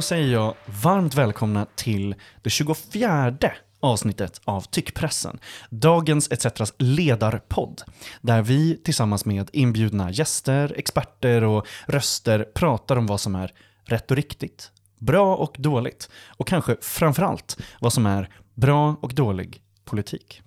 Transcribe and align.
då 0.00 0.04
säger 0.04 0.32
jag 0.32 0.54
varmt 0.82 1.14
välkomna 1.14 1.66
till 1.76 2.14
det 2.42 2.50
24 2.50 3.34
avsnittet 3.80 4.40
av 4.44 4.60
Tyckpressen, 4.60 5.38
dagens 5.70 6.30
ETCs 6.30 6.72
ledarpodd, 6.78 7.82
där 8.20 8.42
vi 8.42 8.76
tillsammans 8.84 9.24
med 9.24 9.50
inbjudna 9.52 10.10
gäster, 10.10 10.74
experter 10.76 11.44
och 11.44 11.66
röster 11.86 12.44
pratar 12.54 12.96
om 12.96 13.06
vad 13.06 13.20
som 13.20 13.34
är 13.34 13.52
rätt 13.84 14.10
och 14.10 14.16
riktigt, 14.16 14.70
bra 14.98 15.36
och 15.36 15.56
dåligt 15.58 16.10
och 16.26 16.46
kanske 16.46 16.76
framförallt 16.80 17.58
vad 17.80 17.92
som 17.92 18.06
är 18.06 18.28
bra 18.54 18.96
och 19.00 19.14
dålig 19.14 19.62
politik. 19.84 20.42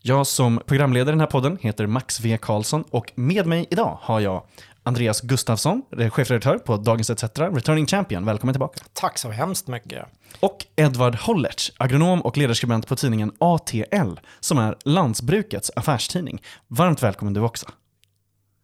Jag 0.00 0.26
som 0.26 0.60
programledare 0.66 1.10
i 1.10 1.12
den 1.12 1.20
här 1.20 1.26
podden 1.26 1.58
heter 1.60 1.86
Max 1.86 2.20
V. 2.20 2.38
Karlsson 2.42 2.84
och 2.90 3.12
med 3.14 3.46
mig 3.46 3.66
idag 3.70 3.98
har 4.02 4.20
jag 4.20 4.46
Andreas 4.86 5.20
Gustafsson, 5.20 5.82
chefredaktör 6.10 6.58
på 6.58 6.76
Dagens 6.76 7.10
ETC, 7.10 7.38
returning 7.38 7.86
champion. 7.86 8.24
Välkommen 8.24 8.52
tillbaka. 8.52 8.80
Tack 8.92 9.18
så 9.18 9.30
hemskt 9.30 9.68
mycket. 9.68 10.04
Och 10.40 10.66
Edvard 10.76 11.14
Hollertz, 11.14 11.72
agronom 11.76 12.20
och 12.22 12.36
ledarskribent 12.36 12.86
på 12.86 12.96
tidningen 12.96 13.32
ATL, 13.38 14.20
som 14.40 14.58
är 14.58 14.76
Landsbrukets 14.84 15.70
affärstidning. 15.76 16.42
Varmt 16.66 17.02
välkommen 17.02 17.34
du 17.34 17.40
också. 17.40 17.66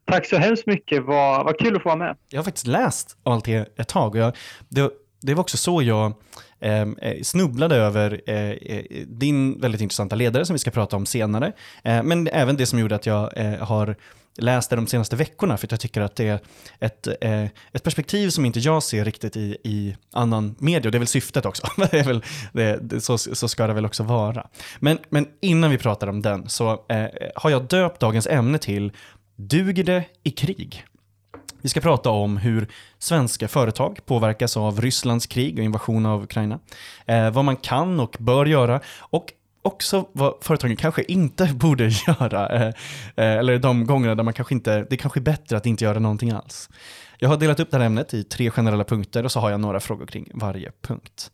Tack 0.06 0.26
så 0.26 0.36
hemskt 0.36 0.66
mycket, 0.66 1.04
vad, 1.04 1.44
vad 1.44 1.58
kul 1.58 1.76
att 1.76 1.82
få 1.82 1.88
vara 1.88 1.98
med. 1.98 2.16
Jag 2.28 2.38
har 2.38 2.44
faktiskt 2.44 2.66
läst 2.66 3.16
ALT 3.22 3.48
ett 3.48 3.88
tag 3.88 4.14
och 4.14 4.20
jag, 4.20 4.36
det, 4.68 4.90
det 5.22 5.34
var 5.34 5.40
också 5.40 5.56
så 5.56 5.82
jag 5.82 6.12
Ehm, 6.62 6.96
eh, 7.02 7.22
snubblade 7.22 7.76
över 7.76 8.20
eh, 8.26 8.50
eh, 8.50 8.84
din 9.06 9.60
väldigt 9.60 9.80
intressanta 9.80 10.16
ledare 10.16 10.46
som 10.46 10.54
vi 10.54 10.58
ska 10.58 10.70
prata 10.70 10.96
om 10.96 11.06
senare. 11.06 11.52
Eh, 11.84 12.02
men 12.02 12.28
även 12.32 12.56
det 12.56 12.66
som 12.66 12.78
gjorde 12.78 12.94
att 12.94 13.06
jag 13.06 13.36
eh, 13.36 13.58
har 13.58 13.96
läst 14.38 14.70
det 14.70 14.76
de 14.76 14.86
senaste 14.86 15.16
veckorna 15.16 15.56
för 15.56 15.66
att 15.66 15.70
jag 15.70 15.80
tycker 15.80 16.00
att 16.00 16.16
det 16.16 16.28
är 16.28 16.40
ett, 16.80 17.08
eh, 17.20 17.44
ett 17.72 17.82
perspektiv 17.82 18.30
som 18.30 18.44
inte 18.44 18.60
jag 18.60 18.82
ser 18.82 19.04
riktigt 19.04 19.36
i, 19.36 19.56
i 19.64 19.96
annan 20.12 20.54
media. 20.58 20.88
Och 20.88 20.92
det 20.92 20.96
är 20.96 21.00
väl 21.00 21.06
syftet 21.06 21.46
också. 21.46 21.66
det 21.90 21.98
är 21.98 22.04
väl, 22.04 22.24
det, 22.52 22.78
det, 22.82 23.00
så, 23.00 23.18
så 23.18 23.48
ska 23.48 23.66
det 23.66 23.74
väl 23.74 23.86
också 23.86 24.02
vara. 24.02 24.46
Men, 24.78 24.98
men 25.08 25.26
innan 25.40 25.70
vi 25.70 25.78
pratar 25.78 26.06
om 26.06 26.22
den 26.22 26.48
så 26.48 26.72
eh, 26.88 27.06
har 27.34 27.50
jag 27.50 27.64
döpt 27.64 28.00
dagens 28.00 28.26
ämne 28.26 28.58
till 28.58 28.92
Duger 29.36 29.84
det 29.84 30.04
i 30.22 30.30
krig? 30.30 30.84
Vi 31.62 31.68
ska 31.68 31.80
prata 31.80 32.10
om 32.10 32.36
hur 32.36 32.68
svenska 32.98 33.48
företag 33.48 34.00
påverkas 34.06 34.56
av 34.56 34.80
Rysslands 34.80 35.26
krig 35.26 35.58
och 35.58 35.64
invasion 35.64 36.06
av 36.06 36.22
Ukraina. 36.22 36.58
Eh, 37.06 37.30
vad 37.30 37.44
man 37.44 37.56
kan 37.56 38.00
och 38.00 38.16
bör 38.18 38.46
göra 38.46 38.80
och 38.98 39.32
också 39.62 40.08
vad 40.12 40.34
företagen 40.40 40.76
kanske 40.76 41.02
inte 41.02 41.44
borde 41.54 41.90
göra. 42.06 42.48
Eh, 42.48 42.66
eh, 43.16 43.38
eller 43.38 43.58
de 43.58 43.86
gångerna 43.86 44.14
där 44.14 44.22
man 44.22 44.34
kanske 44.34 44.54
inte, 44.54 44.86
det 44.90 44.94
är 44.94 44.96
kanske 44.96 45.20
är 45.20 45.22
bättre 45.22 45.56
att 45.56 45.66
inte 45.66 45.84
göra 45.84 45.98
någonting 45.98 46.30
alls. 46.30 46.70
Jag 47.18 47.28
har 47.28 47.36
delat 47.36 47.60
upp 47.60 47.70
det 47.70 47.76
här 47.76 47.84
ämnet 47.84 48.14
i 48.14 48.24
tre 48.24 48.50
generella 48.50 48.84
punkter 48.84 49.24
och 49.24 49.32
så 49.32 49.40
har 49.40 49.50
jag 49.50 49.60
några 49.60 49.80
frågor 49.80 50.06
kring 50.06 50.30
varje 50.34 50.72
punkt. 50.82 51.30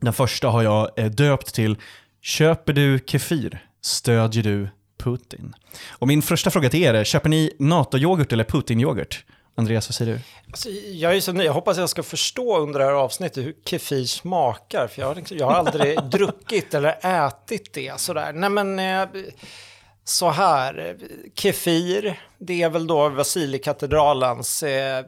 Den 0.00 0.12
första 0.12 0.48
har 0.48 0.62
jag 0.62 0.98
eh, 0.98 1.06
döpt 1.06 1.54
till 1.54 1.76
Köper 2.22 2.72
du 2.72 3.00
Kefir? 3.06 3.64
Stödjer 3.80 4.42
du 4.42 4.68
Putin? 4.98 5.54
Och 5.88 6.08
min 6.08 6.22
första 6.22 6.50
fråga 6.50 6.70
till 6.70 6.82
er 6.82 6.94
är, 6.94 7.04
köper 7.04 7.28
ni 7.28 7.52
NATO-yoghurt 7.58 8.32
eller 8.32 8.44
Putin-yoghurt? 8.44 9.24
Andreas, 9.58 9.88
vad 9.88 9.94
säger 9.94 10.12
du? 10.12 10.20
Alltså, 10.46 10.68
jag 10.70 11.16
är 11.16 11.20
så 11.20 11.32
nöjd. 11.32 11.48
Jag 11.48 11.52
hoppas 11.52 11.78
jag 11.78 11.88
ska 11.88 12.02
förstå 12.02 12.58
under 12.58 12.78
det 12.78 12.84
här 12.84 12.92
avsnittet 12.92 13.44
hur 13.44 13.54
kefir 13.64 14.04
smakar. 14.04 14.88
För 14.88 15.00
jag 15.02 15.08
har, 15.08 15.14
liksom, 15.14 15.36
jag 15.36 15.46
har 15.46 15.54
aldrig 15.54 16.02
druckit 16.10 16.74
eller 16.74 17.26
ätit 17.26 17.72
det 17.72 18.00
sådär. 18.00 18.32
Nej 18.32 18.50
men, 18.50 18.78
eh, 18.78 19.08
så 20.04 20.30
här, 20.30 20.96
Kefir, 21.34 22.20
det 22.38 22.62
är 22.62 22.70
väl 22.70 22.86
då 22.86 23.08
Vasilikatedralens 23.08 24.62
eh, 24.62 25.04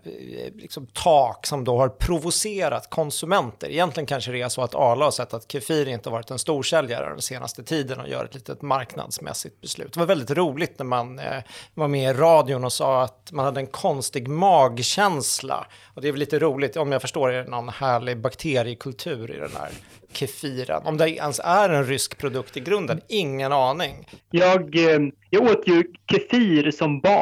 liksom 0.55 0.87
tak 0.87 1.47
som 1.47 1.65
då 1.65 1.79
har 1.79 1.89
provocerat 1.89 2.91
konsumenter. 2.91 3.71
Egentligen 3.71 4.07
kanske 4.07 4.33
det 4.33 4.43
är 4.43 4.49
så 4.49 4.63
att 4.63 4.75
Arla 4.75 5.05
har 5.05 5.11
sett 5.11 5.35
att 5.35 5.53
Kefir 5.53 5.89
inte 5.89 6.11
varit 6.11 6.31
en 6.31 6.39
storsäljare 6.39 7.09
den 7.09 7.23
senaste 7.23 7.63
tiden 7.63 8.01
och 8.01 8.09
gör 8.09 8.25
ett 8.25 8.35
litet 8.35 8.63
marknadsmässigt 8.63 9.61
beslut. 9.61 9.93
Det 9.93 10.01
var 10.01 10.07
väldigt 10.07 10.31
roligt 10.31 10.79
när 10.79 10.87
man 10.87 11.19
eh, 11.19 11.43
var 11.75 11.89
med 11.89 12.11
i 12.11 12.19
radion 12.19 12.65
och 12.65 12.73
sa 12.73 13.03
att 13.03 13.33
man 13.33 13.45
hade 13.45 13.61
en 13.61 13.67
konstig 13.67 14.29
magkänsla. 14.29 15.67
Och 15.95 16.03
det 16.03 16.09
är 16.09 16.13
väl 16.13 16.21
lite 16.21 16.39
roligt, 16.39 16.77
om 16.77 16.93
jag 16.93 17.03
förstår 17.03 17.29
det, 17.29 17.45
någon 17.45 17.69
härlig 17.69 18.19
bakteriekultur 18.19 19.31
i 19.31 19.39
den 19.39 19.53
här 19.61 19.71
kefiren? 20.13 20.83
Om 20.85 20.97
det 20.97 21.11
ens 21.11 21.41
är 21.45 21.71
en 21.71 21.85
rysk 21.85 22.19
produkt 22.19 22.57
i 22.57 22.61
grunden? 22.61 23.01
Ingen 23.09 23.53
aning. 23.53 24.09
Jag, 24.31 24.77
eh, 24.77 25.01
jag 25.31 25.43
åt 25.43 25.69
ju 25.69 25.85
kefir 26.11 26.71
som 26.71 27.01
barn 27.01 27.18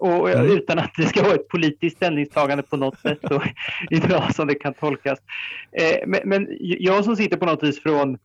och 0.00 0.30
mm. 0.30 0.50
utan 0.50 0.78
att 0.78 0.90
det 0.96 1.06
ska 1.06 1.22
vara 1.22 1.34
ett 1.34 1.48
politiskt 1.48 1.96
ställningstagande 1.96 2.62
på 2.62 2.76
något 2.76 2.98
sätt 2.98 3.24
och 3.24 3.42
bra 4.08 4.28
som 4.30 4.46
det 4.46 4.54
kan 4.54 4.74
tolkas. 4.74 5.18
Eh, 5.72 6.06
men, 6.06 6.20
men 6.24 6.48
jag 6.60 7.04
som 7.04 7.16
sitter 7.16 7.36
på 7.36 7.46
något 7.46 7.62
vis 7.62 7.82
från 7.82 8.18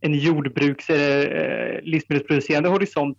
en 0.00 0.14
jordbruks 0.14 0.90
eller 0.90 1.20
eh, 1.20 1.80
livsmedelsproducerande 1.82 2.68
horisont 2.68 3.18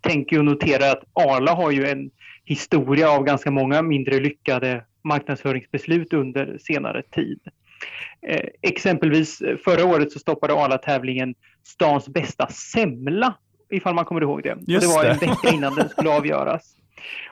tänker 0.00 0.38
och 0.38 0.44
noterar 0.44 0.92
att 0.92 1.04
Arla 1.12 1.54
har 1.54 1.70
ju 1.70 1.86
en 1.86 2.10
historia 2.44 3.10
av 3.10 3.24
ganska 3.24 3.50
många 3.50 3.82
mindre 3.82 4.20
lyckade 4.20 4.84
marknadsföringsbeslut 5.04 6.12
under 6.12 6.58
senare 6.60 7.02
tid. 7.02 7.40
Eh, 8.26 8.48
exempelvis 8.62 9.40
eh, 9.40 9.56
förra 9.56 9.84
året 9.84 10.12
så 10.12 10.18
stoppade 10.18 10.54
Arla-tävlingen 10.54 11.34
Stans 11.64 12.08
bästa 12.08 12.46
semla, 12.46 13.34
ifall 13.70 13.94
man 13.94 14.04
kommer 14.04 14.20
ihåg 14.20 14.42
det. 14.42 14.58
Just 14.66 14.86
och 14.86 14.92
det 14.92 15.08
var 15.08 15.14
en 15.14 15.18
vecka 15.18 15.56
innan 15.56 15.74
den 15.74 15.88
skulle 15.88 16.10
avgöras. 16.16 16.76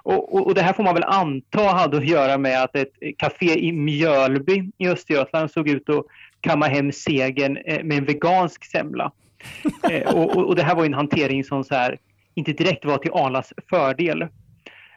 Och, 0.03 0.35
och, 0.35 0.47
och, 0.47 0.55
det 0.55 0.63
här 0.63 0.73
får 0.73 0.83
man 0.83 0.95
väl 0.95 1.05
anta 1.05 1.63
hade 1.63 1.97
att 1.97 2.07
göra 2.07 2.39
med 2.39 2.63
att 2.63 2.77
ett 2.77 2.93
café 3.19 3.59
i 3.59 3.73
Mjölby 3.73 4.71
i 4.79 4.89
Östergötland 4.89 5.51
såg 5.51 5.69
ut 5.69 5.89
att 5.89 6.05
kamma 6.41 6.67
hem 6.67 6.93
segern 6.93 7.57
eh, 7.57 7.85
med 7.85 7.99
en 7.99 8.05
vegansk 8.05 8.65
semla. 8.65 9.13
Eh, 9.91 10.15
och, 10.15 10.37
och, 10.37 10.57
det 10.57 10.63
här 10.63 10.75
var 10.75 10.85
en 10.85 10.95
hantering 10.95 11.45
som 11.45 11.65
så 11.65 11.75
här, 11.75 11.99
inte 12.35 12.53
direkt 12.53 12.85
var 12.85 12.99
till 12.99 13.11
Arlas 13.13 13.53
fördel. 13.71 14.29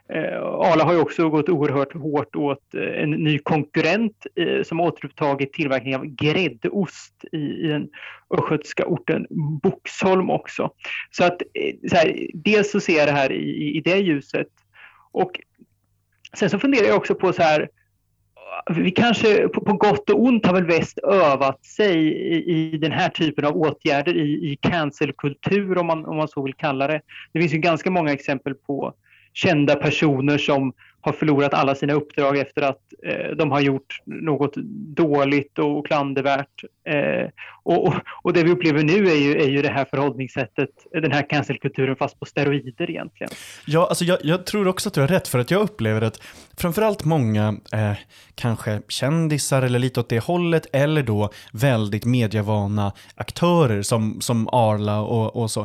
Eh, 0.08 0.42
Arla 0.42 0.84
har 0.84 0.92
ju 0.92 1.00
också 1.00 1.28
gått 1.28 1.48
oerhört 1.48 1.92
hårt 1.92 2.36
åt 2.36 2.74
eh, 2.74 3.02
en 3.02 3.10
ny 3.10 3.38
konkurrent 3.38 4.26
eh, 4.34 4.62
som 4.62 4.80
återupptagit 4.80 5.52
tillverkning 5.52 5.96
av 5.96 6.04
gräddost 6.06 7.24
i, 7.32 7.36
i 7.36 7.66
den 7.68 7.88
östgötska 8.30 8.86
orten 8.86 9.26
Boxholm 9.62 10.30
också. 10.30 10.70
Så 11.10 11.24
att 11.24 11.42
eh, 11.42 11.88
så 11.90 11.96
här, 11.96 12.30
dels 12.34 12.70
så 12.70 12.80
ser 12.80 12.98
jag 12.98 13.08
det 13.08 13.12
här 13.12 13.32
i, 13.32 13.76
i 13.76 13.80
det 13.80 13.98
ljuset 13.98 14.48
och 15.12 15.40
sen 16.36 16.50
så 16.50 16.58
funderar 16.58 16.86
jag 16.86 16.96
också 16.96 17.14
på 17.14 17.32
så 17.32 17.42
här 17.42 17.68
vi 18.70 18.90
kanske 18.90 19.48
på, 19.48 19.60
på 19.60 19.72
gott 19.72 20.10
och 20.10 20.22
ont 20.22 20.46
har 20.46 20.54
väl 20.54 20.66
väst 20.66 20.98
övat 20.98 21.64
sig 21.64 21.96
i, 22.08 22.74
i 22.74 22.78
den 22.78 22.92
här 22.92 23.08
typen 23.08 23.44
av 23.44 23.56
åtgärder 23.56 24.16
i, 24.16 24.52
i 24.52 24.56
cancelkultur 24.60 25.78
om 25.78 25.86
man, 25.86 26.06
om 26.06 26.16
man 26.16 26.28
så 26.28 26.42
vill 26.42 26.54
kalla 26.54 26.86
det. 26.86 27.00
Det 27.32 27.40
finns 27.40 27.54
ju 27.54 27.58
ganska 27.58 27.90
många 27.90 28.12
exempel 28.12 28.54
på 28.54 28.94
kända 29.34 29.76
personer 29.76 30.38
som 30.38 30.72
har 31.04 31.12
förlorat 31.12 31.54
alla 31.54 31.74
sina 31.74 31.92
uppdrag 31.92 32.38
efter 32.38 32.62
att 32.62 32.80
eh, 33.02 33.36
de 33.36 33.50
har 33.50 33.60
gjort 33.60 34.00
något 34.04 34.56
dåligt 34.96 35.58
och 35.58 35.86
klandervärt. 35.86 36.64
Eh, 36.88 37.28
och, 37.62 37.86
och, 37.86 37.94
och, 38.22 38.32
det 38.32 38.42
vi 38.42 38.50
upplever 38.50 38.82
nu 38.82 39.08
är 39.08 39.14
ju, 39.14 39.42
är 39.42 39.48
ju 39.48 39.62
det 39.62 39.68
här 39.68 39.84
förhållningssättet, 39.84 40.70
den 40.92 41.12
här 41.12 41.28
cancelkulturen 41.30 41.96
fast 41.96 42.20
på 42.20 42.26
steroider 42.26 42.90
egentligen. 42.90 43.30
Ja, 43.66 43.86
alltså 43.86 44.04
jag, 44.04 44.18
jag, 44.22 44.46
tror 44.46 44.68
också 44.68 44.88
att 44.88 44.94
du 44.94 45.00
har 45.00 45.08
rätt 45.08 45.28
för 45.28 45.38
att 45.38 45.50
jag 45.50 45.62
upplever 45.62 46.02
att 46.02 46.22
framförallt 46.56 47.04
många, 47.04 47.54
eh, 47.72 47.92
kanske 48.34 48.82
kändisar 48.88 49.62
eller 49.62 49.78
lite 49.78 50.00
åt 50.00 50.08
det 50.08 50.24
hållet, 50.24 50.66
eller 50.72 51.02
då 51.02 51.30
väldigt 51.52 52.04
medievana 52.04 52.92
aktörer 53.14 53.82
som, 53.82 54.20
som 54.20 54.48
Arla 54.48 55.00
och, 55.00 55.36
och 55.36 55.50
så, 55.50 55.60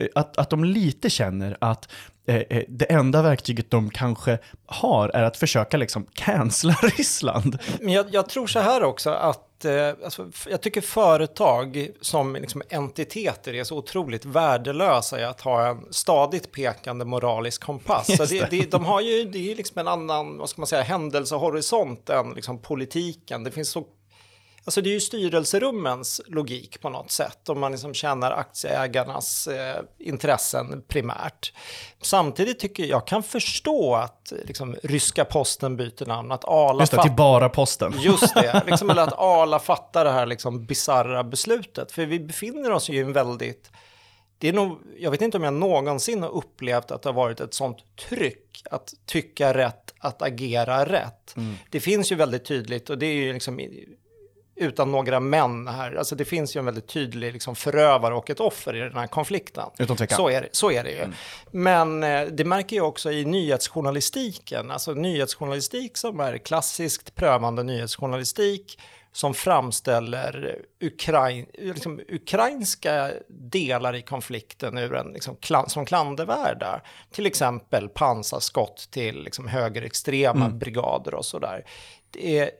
eh, 0.00 0.06
att, 0.14 0.38
att 0.38 0.50
de 0.50 0.64
lite 0.64 1.10
känner 1.10 1.56
att 1.60 1.88
det 2.68 2.92
enda 2.92 3.22
verktyget 3.22 3.70
de 3.70 3.90
kanske 3.90 4.38
har 4.66 5.08
är 5.08 5.22
att 5.22 5.36
försöka 5.36 5.76
liksom 5.76 6.06
cancella 6.14 6.74
Ryssland. 6.82 7.58
Men 7.80 7.92
jag, 7.92 8.06
jag 8.10 8.28
tror 8.28 8.46
så 8.46 8.60
här 8.60 8.82
också 8.82 9.10
att 9.10 9.64
eh, 9.64 9.88
alltså, 10.04 10.30
jag 10.48 10.60
tycker 10.60 10.80
företag 10.80 11.88
som 12.00 12.34
liksom 12.34 12.62
entiteter 12.68 13.54
är 13.54 13.64
så 13.64 13.76
otroligt 13.76 14.24
värdelösa 14.24 15.20
i 15.20 15.24
att 15.24 15.40
ha 15.40 15.68
en 15.68 15.86
stadigt 15.90 16.52
pekande 16.52 17.04
moralisk 17.04 17.64
kompass. 17.64 18.16
Så 18.16 18.24
det, 18.24 18.50
det, 18.50 18.70
de 18.70 18.84
har 18.84 19.00
ju, 19.00 19.24
det 19.24 19.52
är 19.52 19.56
liksom 19.56 19.78
en 19.78 19.88
annan, 19.88 20.38
vad 20.38 20.48
ska 20.48 20.60
man 20.60 20.66
säga, 20.66 20.82
händelsehorisont 20.82 22.10
än 22.10 22.30
liksom 22.34 22.58
politiken. 22.58 23.44
Det 23.44 23.50
finns 23.50 23.70
så 23.70 23.84
Alltså 24.64 24.80
det 24.80 24.90
är 24.90 24.94
ju 24.94 25.00
styrelserummens 25.00 26.20
logik 26.26 26.80
på 26.80 26.88
något 26.88 27.10
sätt 27.10 27.48
om 27.48 27.60
man 27.60 27.72
liksom 27.72 27.94
tjänar 27.94 28.30
aktieägarnas 28.30 29.46
eh, 29.46 29.82
intressen 29.98 30.82
primärt. 30.88 31.52
Samtidigt 32.00 32.58
tycker 32.58 32.84
jag, 32.84 33.06
kan 33.06 33.22
förstå 33.22 33.94
att 33.94 34.32
liksom, 34.44 34.76
ryska 34.82 35.24
posten 35.24 35.76
byter 35.76 36.06
namn, 36.06 36.32
att 36.32 36.44
Arla... 36.44 36.82
Just 36.82 36.92
det, 36.92 37.02
till 37.02 37.12
bara 37.12 37.48
posten. 37.48 37.94
Just 38.00 38.34
det, 38.34 38.62
liksom, 38.66 38.90
eller 38.90 39.02
att 39.02 39.18
Arla 39.18 39.58
fattar 39.58 40.04
det 40.04 40.12
här 40.12 40.26
liksom, 40.26 40.66
bizarra 40.66 41.24
beslutet. 41.24 41.92
För 41.92 42.06
vi 42.06 42.20
befinner 42.20 42.70
oss 42.70 42.88
ju 42.88 42.94
i 42.96 43.00
en 43.00 43.12
väldigt... 43.12 43.70
Det 44.38 44.48
är 44.48 44.52
nog, 44.52 44.78
jag 44.98 45.10
vet 45.10 45.22
inte 45.22 45.36
om 45.36 45.44
jag 45.44 45.54
någonsin 45.54 46.22
har 46.22 46.30
upplevt 46.30 46.90
att 46.90 47.02
det 47.02 47.08
har 47.08 47.14
varit 47.14 47.40
ett 47.40 47.54
sånt 47.54 47.78
tryck 48.08 48.62
att 48.70 48.94
tycka 49.06 49.54
rätt, 49.54 49.94
att 49.98 50.22
agera 50.22 50.84
rätt. 50.84 51.36
Mm. 51.36 51.54
Det 51.70 51.80
finns 51.80 52.12
ju 52.12 52.16
väldigt 52.16 52.44
tydligt 52.44 52.90
och 52.90 52.98
det 52.98 53.06
är 53.06 53.14
ju 53.14 53.32
liksom 53.32 53.60
utan 54.56 54.92
några 54.92 55.20
män 55.20 55.68
här. 55.68 55.94
Alltså 55.94 56.14
det 56.14 56.24
finns 56.24 56.56
ju 56.56 56.58
en 56.58 56.64
väldigt 56.64 56.88
tydlig 56.88 57.32
liksom, 57.32 57.56
förövare 57.56 58.14
och 58.14 58.30
ett 58.30 58.40
offer 58.40 58.76
i 58.76 58.80
den 58.80 58.96
här 58.96 59.06
konflikten. 59.06 59.70
Utan 59.78 59.96
tvekan. 59.96 60.16
Så 60.16 60.28
är 60.28 60.42
det, 60.42 60.48
så 60.52 60.70
är 60.70 60.84
det 60.84 60.90
ju. 60.90 60.98
Mm. 60.98 61.14
Men 61.50 62.02
eh, 62.02 62.22
det 62.32 62.44
märker 62.44 62.76
jag 62.76 62.88
också 62.88 63.12
i 63.12 63.24
nyhetsjournalistiken, 63.24 64.70
alltså 64.70 64.92
nyhetsjournalistik 64.92 65.96
som 65.96 66.20
är 66.20 66.38
klassiskt 66.38 67.14
prövande 67.14 67.62
nyhetsjournalistik 67.62 68.78
som 69.12 69.34
framställer 69.34 70.58
Ukrain, 70.80 71.46
liksom, 71.52 72.00
ukrainska 72.08 73.10
delar 73.28 73.94
i 73.94 74.02
konflikten 74.02 74.78
ur 74.78 74.94
en, 74.94 75.12
liksom, 75.12 75.36
klan, 75.36 75.68
som 75.68 75.86
klandervärda. 75.86 76.80
Till 77.10 77.26
exempel 77.26 77.88
pansarskott 77.88 78.88
till 78.90 79.24
liksom, 79.24 79.48
högerextrema 79.48 80.44
mm. 80.44 80.58
brigader 80.58 81.14
och 81.14 81.24
sådär. 81.24 81.64
Det 82.10 82.38
är 82.38 82.50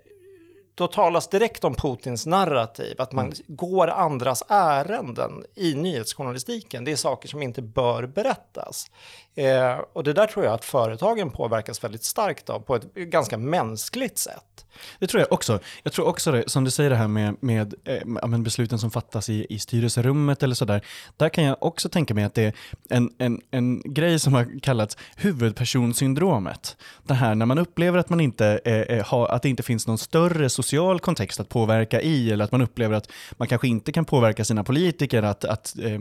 då 0.74 0.86
talas 0.86 1.28
direkt 1.28 1.64
om 1.64 1.74
Putins 1.74 2.26
narrativ, 2.26 3.00
att 3.00 3.12
man 3.12 3.24
mm. 3.24 3.36
går 3.46 3.88
andras 3.88 4.42
ärenden 4.48 5.44
i 5.54 5.74
nyhetsjournalistiken. 5.74 6.84
Det 6.84 6.92
är 6.92 6.96
saker 6.96 7.28
som 7.28 7.42
inte 7.42 7.62
bör 7.62 8.06
berättas. 8.06 8.90
Eh, 9.34 9.78
och 9.92 10.04
det 10.04 10.12
där 10.12 10.26
tror 10.26 10.44
jag 10.44 10.54
att 10.54 10.64
företagen 10.64 11.30
påverkas 11.30 11.84
väldigt 11.84 12.04
starkt 12.04 12.50
av 12.50 12.60
på 12.60 12.76
ett 12.76 12.94
ganska 12.94 13.38
mänskligt 13.38 14.18
sätt. 14.18 14.64
Det 14.98 15.06
tror 15.06 15.20
jag 15.20 15.32
också. 15.32 15.58
Jag 15.82 15.92
tror 15.92 16.06
också 16.06 16.32
det, 16.32 16.44
som 16.46 16.64
du 16.64 16.70
säger 16.70 16.90
det 16.90 16.96
här 16.96 17.08
med, 17.08 17.36
med, 17.40 17.74
eh, 17.84 18.04
med 18.04 18.42
besluten 18.42 18.78
som 18.78 18.90
fattas 18.90 19.28
i, 19.28 19.46
i 19.48 19.58
styrelserummet 19.58 20.42
eller 20.42 20.54
sådär. 20.54 20.86
Där 21.16 21.28
kan 21.28 21.44
jag 21.44 21.56
också 21.60 21.88
tänka 21.88 22.14
mig 22.14 22.24
att 22.24 22.34
det 22.34 22.42
är 22.42 22.52
en, 22.90 23.10
en, 23.18 23.40
en 23.50 23.82
grej 23.84 24.18
som 24.18 24.34
har 24.34 24.60
kallats 24.60 24.96
huvudpersonsyndromet. 25.16 26.76
Det 27.02 27.14
här 27.14 27.34
när 27.34 27.46
man 27.46 27.58
upplever 27.58 27.98
att 27.98 28.10
man 28.10 28.20
inte 28.20 28.60
eh, 28.64 28.74
eh, 28.74 29.06
har, 29.06 29.28
att 29.28 29.42
det 29.42 29.48
inte 29.48 29.62
finns 29.62 29.86
någon 29.86 29.98
större 29.98 30.48
social 30.48 31.00
kontext 31.00 31.40
att 31.40 31.48
påverka 31.48 32.00
i 32.00 32.32
eller 32.32 32.44
att 32.44 32.52
man 32.52 32.62
upplever 32.62 32.96
att 32.96 33.10
man 33.32 33.48
kanske 33.48 33.68
inte 33.68 33.92
kan 33.92 34.04
påverka 34.04 34.44
sina 34.44 34.64
politiker 34.64 35.22
att, 35.22 35.44
att 35.44 35.78
eh, 35.78 36.00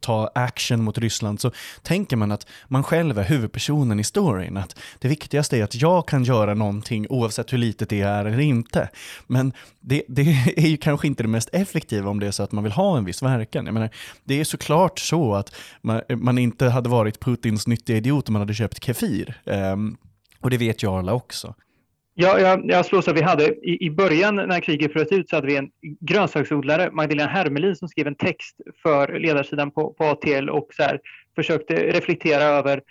ta 0.00 0.30
action 0.34 0.84
mot 0.84 0.98
Ryssland 0.98 1.40
så 1.40 1.50
tänker 1.82 2.16
man 2.16 2.32
att 2.32 2.46
man 2.68 2.82
själv 2.82 3.18
är 3.18 3.24
huvudpersonen 3.24 4.00
i 4.00 4.04
storyn. 4.04 4.56
Att 4.56 4.80
det 4.98 5.08
viktigaste 5.08 5.58
är 5.58 5.64
att 5.64 5.74
jag 5.74 6.08
kan 6.08 6.24
göra 6.24 6.54
någonting 6.54 7.06
oavsett 7.08 7.52
hur 7.52 7.58
litet 7.58 7.88
det 7.88 8.00
är 8.00 8.24
eller 8.24 8.40
inte. 8.40 8.88
Men 9.26 9.52
det, 9.80 10.02
det 10.08 10.22
är 10.56 10.66
ju 10.66 10.76
kanske 10.76 11.06
inte 11.06 11.22
det 11.22 11.28
mest 11.28 11.48
effektiva 11.52 12.10
om 12.10 12.20
det 12.20 12.26
är 12.26 12.30
så 12.30 12.42
att 12.42 12.52
man 12.52 12.64
vill 12.64 12.72
ha 12.72 12.98
en 12.98 13.04
viss 13.04 13.22
verkan. 13.22 13.66
Jag 13.66 13.74
menar, 13.74 13.90
det 14.24 14.40
är 14.40 14.44
såklart 14.44 14.98
så 14.98 15.34
att 15.34 15.56
man, 15.82 16.00
man 16.08 16.38
inte 16.38 16.68
hade 16.68 16.88
varit 16.88 17.20
Putins 17.20 17.66
nyttiga 17.66 17.96
idiot 17.96 18.28
om 18.28 18.32
man 18.32 18.42
hade 18.42 18.54
köpt 18.54 18.84
Kefir. 18.84 19.34
Um, 19.44 19.96
och 20.40 20.50
det 20.50 20.56
vet 20.56 20.82
ju 20.82 20.90
Arla 20.90 21.14
också. 21.14 21.54
Ja, 22.16 22.38
jag, 22.40 22.70
jag 22.70 22.86
slås 22.86 23.08
att 23.08 23.16
vi 23.16 23.22
hade 23.22 23.44
i, 23.44 23.86
i 23.86 23.90
början 23.90 24.36
när 24.36 24.60
kriget 24.60 24.92
bröt 24.92 25.12
ut 25.12 25.28
så 25.28 25.36
hade 25.36 25.46
vi 25.46 25.56
en 25.56 25.70
grönsaksodlare, 26.00 26.90
Magdalena 26.92 27.30
Hermelin, 27.30 27.76
som 27.76 27.88
skrev 27.88 28.06
en 28.06 28.14
text 28.14 28.56
för 28.82 29.18
ledarsidan 29.18 29.70
på, 29.70 29.92
på 29.92 30.04
ATL 30.04 30.48
och 30.48 30.68
så 30.76 30.82
här, 30.82 31.00
försökte 31.36 31.74
reflektera 31.74 32.42
över 32.42 32.82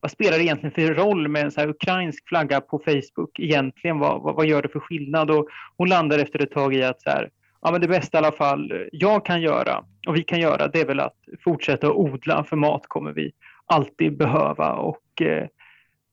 vad 0.00 0.10
spelar 0.10 0.38
det 0.38 0.44
egentligen 0.44 0.74
för 0.74 0.94
roll 0.94 1.28
med 1.28 1.44
en 1.44 1.50
så 1.50 1.68
ukrainsk 1.68 2.28
flagga 2.28 2.60
på 2.60 2.78
Facebook 2.78 3.38
egentligen? 3.38 3.98
Vad, 3.98 4.22
vad, 4.22 4.34
vad, 4.34 4.46
gör 4.46 4.62
det 4.62 4.68
för 4.68 4.80
skillnad? 4.80 5.30
Och 5.30 5.48
hon 5.76 5.88
landar 5.88 6.18
efter 6.18 6.42
ett 6.42 6.50
tag 6.50 6.74
i 6.74 6.82
att 6.82 7.02
så 7.02 7.10
här, 7.10 7.30
ja, 7.62 7.70
men 7.72 7.80
det 7.80 7.88
bästa 7.88 8.16
i 8.16 8.18
alla 8.18 8.32
fall 8.32 8.88
jag 8.92 9.24
kan 9.26 9.42
göra 9.42 9.84
och 10.08 10.16
vi 10.16 10.22
kan 10.22 10.40
göra 10.40 10.68
det 10.68 10.80
är 10.80 10.86
väl 10.86 11.00
att 11.00 11.16
fortsätta 11.44 11.92
odla 11.92 12.44
för 12.44 12.56
mat 12.56 12.82
kommer 12.88 13.12
vi 13.12 13.32
alltid 13.66 14.16
behöva 14.16 14.72
och 14.72 15.22
eh, 15.22 15.46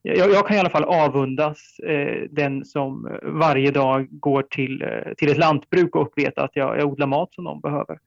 jag, 0.01 0.31
jag, 0.31 0.47
kan 0.47 0.57
i 0.57 0.59
alla 0.59 0.69
fall 0.69 0.83
avundas 0.83 1.79
eh, 1.79 2.23
den 2.29 2.65
som 2.65 3.19
varje 3.23 3.71
dag 3.71 4.07
går 4.11 4.41
till, 4.41 4.81
eh, 4.81 5.13
till 5.17 5.31
ett 5.31 5.37
lantbruk 5.37 5.95
och 5.95 6.13
vet 6.15 6.37
att 6.37 6.51
jag, 6.53 6.79
jag 6.79 6.87
odlar 6.87 7.07
mat 7.07 7.33
som 7.33 7.43
de 7.43 7.61
behöver. 7.61 7.99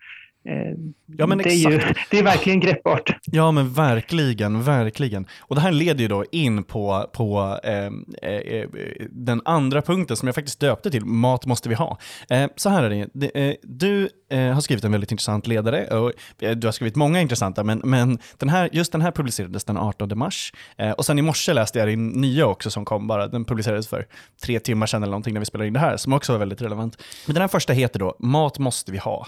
Eh, 0.44 0.74
ja, 1.18 1.26
men 1.26 1.38
det, 1.38 1.50
är 1.50 1.70
ju, 1.70 1.80
det 2.10 2.18
är 2.18 2.22
verkligen 2.22 2.60
greppbart. 2.60 3.16
Ja, 3.24 3.50
men 3.50 3.72
verkligen, 3.72 4.62
verkligen. 4.62 5.26
Och 5.40 5.54
det 5.54 5.60
här 5.60 5.72
leder 5.72 6.00
ju 6.00 6.08
då 6.08 6.24
in 6.32 6.64
på, 6.64 7.10
på 7.12 7.58
eh, 7.64 7.86
eh, 8.30 8.68
den 9.10 9.42
andra 9.44 9.82
punkten 9.82 10.16
som 10.16 10.28
jag 10.28 10.34
faktiskt 10.34 10.60
döpte 10.60 10.90
till, 10.90 11.04
mat 11.04 11.46
måste 11.46 11.68
vi 11.68 11.74
ha. 11.74 11.98
Eh, 12.30 12.50
så 12.56 12.68
här 12.68 12.82
är 12.82 13.08
det, 13.12 13.48
eh, 13.48 13.54
du 13.62 14.08
eh, 14.30 14.52
har 14.52 14.60
skrivit 14.60 14.84
en 14.84 14.92
väldigt 14.92 15.12
intressant 15.12 15.46
ledare, 15.46 15.86
och 15.86 16.12
du 16.38 16.66
har 16.66 16.72
skrivit 16.72 16.96
många 16.96 17.20
intressanta, 17.20 17.64
men, 17.64 17.80
men 17.84 18.18
den 18.38 18.48
här, 18.48 18.68
just 18.72 18.92
den 18.92 19.00
här 19.00 19.10
publicerades 19.10 19.64
den 19.64 19.76
18 19.76 20.18
mars. 20.18 20.52
och 20.96 21.04
sen 21.04 21.18
i 21.18 21.22
morse 21.22 21.52
läste 21.52 21.78
jag 21.78 21.88
din 21.88 22.08
nya 22.08 22.46
också 22.46 22.70
som 22.70 22.84
kom 22.84 23.06
bara, 23.06 23.26
den 23.26 23.44
publicerades 23.44 23.88
för 23.88 24.06
tre 24.42 24.60
timmar 24.60 24.86
sedan 24.86 25.02
eller 25.02 25.10
någonting 25.10 25.34
när 25.34 25.40
vi 25.40 25.46
spelade 25.46 25.66
in 25.68 25.72
det 25.72 25.80
här, 25.80 25.96
som 25.96 26.12
också 26.12 26.32
var 26.32 26.38
väldigt 26.38 26.62
relevant. 26.62 27.02
Men 27.26 27.34
den 27.34 27.40
här 27.40 27.48
första 27.48 27.72
heter 27.72 27.98
då, 27.98 28.16
mat 28.18 28.58
måste 28.58 28.92
vi 28.92 28.98
ha. 28.98 29.26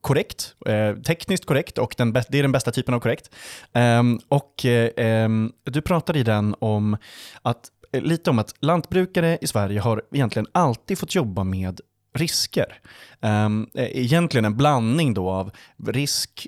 korrekt 0.00 0.43
eh, 0.66 0.96
tekniskt 0.96 1.46
korrekt 1.46 1.78
och 1.78 1.94
den 1.98 2.12
det 2.12 2.38
är 2.38 2.42
den 2.42 2.52
bästa 2.52 2.70
typen 2.70 2.94
av 2.94 3.00
korrekt. 3.00 3.30
Um, 3.72 4.20
och 4.28 4.64
um, 4.96 5.52
du 5.64 5.82
pratade 5.82 6.18
i 6.18 6.22
den 6.22 6.54
om 6.58 6.96
att, 7.42 7.68
eh, 7.92 8.02
lite 8.02 8.30
om 8.30 8.38
att 8.38 8.54
lantbrukare 8.60 9.38
i 9.40 9.46
Sverige 9.46 9.80
har 9.80 10.02
egentligen 10.12 10.46
alltid 10.52 10.98
fått 10.98 11.14
jobba 11.14 11.44
med 11.44 11.80
risker. 12.14 12.80
Um, 13.20 13.70
egentligen 13.74 14.44
en 14.44 14.56
blandning 14.56 15.14
då 15.14 15.30
av 15.30 15.50
risk, 15.86 16.46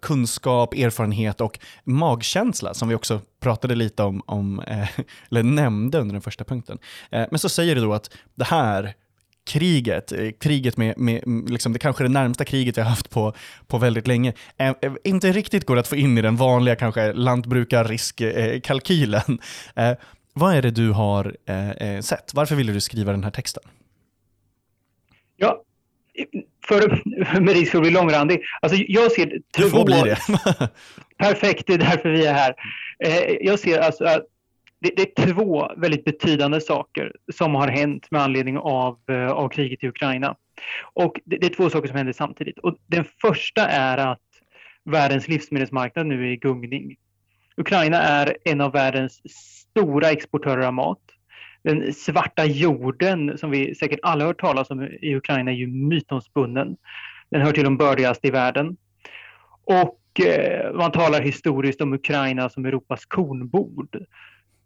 kunskap, 0.00 0.74
erfarenhet 0.74 1.40
och 1.40 1.58
magkänsla 1.84 2.74
som 2.74 2.88
vi 2.88 2.94
också 2.94 3.20
pratade 3.40 3.74
lite 3.74 4.02
om, 4.02 4.22
om 4.26 4.62
eller 5.30 5.42
nämnde 5.42 5.98
under 5.98 6.12
den 6.12 6.22
första 6.22 6.44
punkten. 6.44 6.78
Men 7.10 7.38
så 7.38 7.48
säger 7.48 7.74
du 7.74 7.80
då 7.80 7.94
att 7.94 8.10
det 8.34 8.44
här 8.44 8.94
kriget, 9.48 10.12
eh, 10.12 10.30
kriget 10.40 10.76
med, 10.76 10.98
med 10.98 11.22
liksom 11.50 11.72
det 11.72 11.78
kanske 11.78 12.04
det 12.04 12.08
närmsta 12.08 12.44
kriget 12.44 12.76
har 12.76 12.84
haft 12.84 13.10
på, 13.10 13.32
på 13.66 13.78
väldigt 13.78 14.06
länge, 14.06 14.32
äh, 14.58 14.72
inte 15.04 15.32
riktigt 15.32 15.66
går 15.66 15.76
att 15.76 15.88
få 15.88 15.96
in 15.96 16.18
i 16.18 16.22
den 16.22 16.36
vanliga 16.36 16.76
kanske 16.76 17.12
lantbrukarriskkalkylen. 17.12 19.38
Äh, 19.76 19.92
vad 20.34 20.54
är 20.54 20.62
det 20.62 20.70
du 20.70 20.90
har 20.90 21.36
äh, 21.46 22.00
sett? 22.00 22.34
Varför 22.34 22.56
ville 22.56 22.72
du 22.72 22.80
skriva 22.80 23.12
den 23.12 23.24
här 23.24 23.30
texten? 23.30 23.62
Ja, 25.36 25.62
för, 26.68 27.02
med 27.40 27.54
risk 27.54 27.70
för 27.70 27.78
att 27.78 27.82
bli 27.82 27.90
långrandig. 27.90 28.40
Alltså 28.62 28.78
jag 28.88 29.12
ser. 29.12 29.40
Du 29.56 29.70
får 29.70 29.84
bli 29.84 30.02
det. 30.02 30.18
perfekt, 31.18 31.66
det 31.66 31.74
är 31.74 31.78
därför 31.78 32.08
vi 32.08 32.26
är 32.26 32.34
här. 32.34 32.54
Jag 33.40 33.58
ser 33.58 33.78
alltså 33.78 34.04
att 34.04 34.22
det, 34.80 34.92
det, 34.96 35.02
är 35.02 35.26
två 35.32 35.70
väldigt 35.76 36.04
betydande 36.04 36.60
saker 36.60 37.12
som 37.32 37.54
har 37.54 37.68
hänt 37.68 38.10
med 38.10 38.22
anledning 38.22 38.58
av, 38.58 38.98
eh, 39.08 39.30
av 39.30 39.48
kriget 39.48 39.84
i 39.84 39.88
Ukraina. 39.88 40.36
Och 40.94 41.20
det, 41.24 41.36
det, 41.36 41.46
är 41.46 41.54
två 41.54 41.70
saker 41.70 41.88
som 41.88 41.96
händer 41.96 42.12
samtidigt. 42.12 42.58
Och 42.58 42.76
den 42.86 43.04
första 43.20 43.66
är 43.66 43.98
att 43.98 44.20
världens 44.84 45.28
livsmedelsmarknad 45.28 46.06
nu 46.06 46.26
är 46.26 46.30
i 46.30 46.36
gungning. 46.36 46.96
Ukraina 47.56 48.02
är 48.02 48.36
en 48.44 48.60
av 48.60 48.72
världens 48.72 49.22
stora 49.70 50.10
exportörer 50.10 50.66
av 50.66 50.74
mat. 50.74 51.02
Den 51.62 51.94
svarta 51.94 52.44
jorden, 52.44 53.38
som 53.38 53.50
vi 53.50 53.74
säkert 53.74 54.00
alla 54.02 54.24
hört 54.24 54.40
talas 54.40 54.70
om 54.70 54.82
i 54.82 55.16
Ukraina, 55.16 55.50
är 55.50 55.54
ju 55.54 55.66
mytomspunnen. 55.66 56.76
Den 57.30 57.42
hör 57.42 57.52
till 57.52 57.64
de 57.64 57.76
bördigaste 57.76 58.28
i 58.28 58.30
världen. 58.30 58.76
Och 59.64 60.26
eh, 60.26 60.74
man 60.74 60.92
talar 60.92 61.20
historiskt 61.20 61.80
om 61.80 61.92
Ukraina 61.92 62.48
som 62.48 62.64
Europas 62.64 63.06
kornbord. 63.06 63.96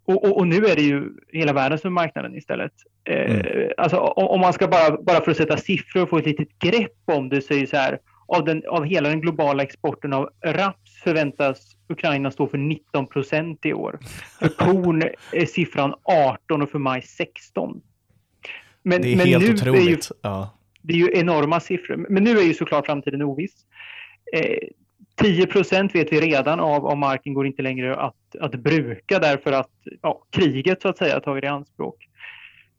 Och, 0.04 0.24
och, 0.24 0.36
och, 0.36 0.48
nu 0.48 0.56
är 0.56 0.76
det 0.76 0.82
ju 0.82 1.10
hela 1.32 1.52
världen 1.52 1.78
som 1.78 1.88
är 1.88 2.02
marknaden 2.02 2.36
istället. 2.36 2.72
Eh, 3.04 3.34
mm. 3.34 3.70
alltså, 3.76 3.96
om 3.96 4.40
man 4.40 4.52
ska 4.52 4.68
bara, 4.68 5.02
bara 5.02 5.24
för 5.24 5.30
att 5.30 5.36
sätta 5.36 5.56
siffror 5.56 6.02
och 6.02 6.08
få 6.08 6.18
ett 6.18 6.26
litet 6.26 6.58
grepp 6.58 7.02
om 7.04 7.28
det 7.28 7.42
så 7.42 7.54
är 7.54 7.60
det 7.60 7.66
så 7.66 7.76
här, 7.76 7.98
av, 8.26 8.44
den, 8.44 8.62
av 8.68 8.84
hela 8.84 9.08
den 9.08 9.20
globala 9.20 9.62
exporten 9.62 10.12
av 10.12 10.30
raps 10.44 11.02
förväntas 11.04 11.76
Ukraina 11.88 12.30
stå 12.30 12.48
för 12.48 12.58
19 12.58 13.06
procent 13.06 13.66
i 13.66 13.72
år. 13.72 13.98
För 14.38 14.48
korn 14.56 15.02
är 15.32 15.46
siffran 15.46 15.94
18 16.04 16.62
och 16.62 16.70
för 16.70 16.78
maj 16.78 17.02
16. 17.02 17.80
Men, 18.82 19.02
det 19.02 19.12
är 19.12 19.16
men 19.16 19.26
helt 19.26 19.44
nu 19.44 19.54
otroligt. 19.54 19.82
Är 19.82 19.90
ju, 19.90 19.98
ja. 20.22 20.58
Det 20.82 20.92
är 20.92 20.98
ju 20.98 21.10
enorma 21.12 21.60
siffror. 21.60 22.06
Men 22.08 22.24
nu 22.24 22.38
är 22.38 22.42
ju 22.42 22.54
såklart 22.54 22.86
framtiden 22.86 23.22
oviss. 23.22 23.66
Eh, 24.32 24.68
10 25.16 25.46
procent 25.46 25.94
vet 25.94 26.12
vi 26.12 26.20
redan 26.20 26.60
av, 26.60 26.86
av 26.86 26.98
marken 26.98 27.34
går 27.34 27.46
inte 27.46 27.62
längre 27.62 27.96
att, 27.96 28.16
att 28.40 28.54
bruka 28.54 29.18
därför 29.18 29.52
att 29.52 29.70
ja, 30.02 30.26
kriget 30.30 30.82
så 30.82 30.88
att 30.88 30.98
säga 30.98 31.20
tagit 31.20 31.44
i 31.44 31.46
anspråk. 31.46 32.08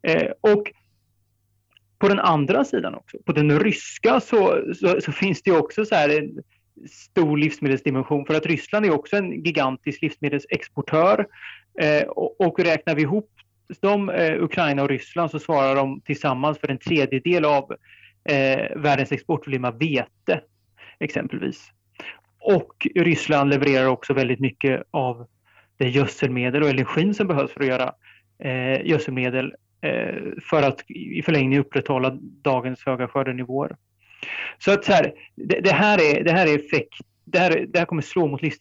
Eh, 0.02 0.30
och 0.40 0.72
på 1.98 2.08
den 2.08 2.20
andra 2.20 2.64
sidan 2.64 2.94
också, 2.94 3.18
på 3.24 3.32
den 3.32 3.60
ryska 3.60 4.20
så, 4.20 4.62
så, 4.74 5.00
så 5.00 5.12
finns 5.12 5.42
det 5.42 5.52
också 5.52 5.84
så 5.84 5.94
här 5.94 6.18
en 6.18 6.42
stor 6.90 7.36
livsmedelsdimension 7.36 8.26
för 8.26 8.34
att 8.34 8.46
Ryssland 8.46 8.86
är 8.86 8.94
också 8.94 9.16
en 9.16 9.44
gigantisk 9.44 10.02
livsmedelsexportör 10.02 11.26
eh, 11.80 12.02
och, 12.02 12.40
och 12.40 12.60
räknar 12.60 12.94
vi 12.94 13.02
ihop 13.02 13.30
de, 13.80 14.08
eh, 14.08 14.42
Ukraina 14.42 14.82
och 14.82 14.88
Ryssland 14.88 15.30
så 15.30 15.38
svarar 15.38 15.76
de 15.76 16.00
tillsammans 16.00 16.58
för 16.58 16.70
en 16.70 16.78
tredjedel 16.78 17.44
av 17.44 17.72
eh, 18.28 18.76
världens 18.76 19.12
exportvolym 19.12 19.64
av 19.64 19.78
vete 19.78 20.40
exempelvis. 21.00 21.70
Och 22.40 22.86
Ryssland 22.94 23.50
levererar 23.50 23.86
också 23.86 24.14
väldigt 24.14 24.40
mycket 24.40 24.82
av 24.90 25.26
det 25.76 25.88
gödselmedel 25.88 26.62
och 26.62 26.68
energin 26.68 27.14
som 27.14 27.26
behövs 27.26 27.52
för 27.52 27.60
att 27.60 27.66
göra 27.66 27.94
eh, 28.38 28.86
gödselmedel 28.86 29.54
eh, 29.80 30.14
för 30.42 30.62
att 30.62 30.90
i 30.90 31.22
förlängningen 31.22 31.60
upprätthålla 31.60 32.18
dagens 32.20 32.86
höga 32.86 33.08
skördenivåer. 33.08 33.76
Så 34.58 34.72
att 34.72 34.84
så 34.84 34.92
här, 34.92 35.12
det, 35.34 35.60
det, 35.60 35.72
här 35.72 35.98
är, 36.00 36.24
det 36.24 36.32
här 36.32 36.46
är 36.46 36.58
effekt, 36.58 36.94
det 37.24 37.38
här, 37.38 37.66
det 37.68 37.78
här 37.78 37.86
kommer 37.86 38.02
slå 38.02 38.26
mot 38.26 38.42
livs, 38.42 38.58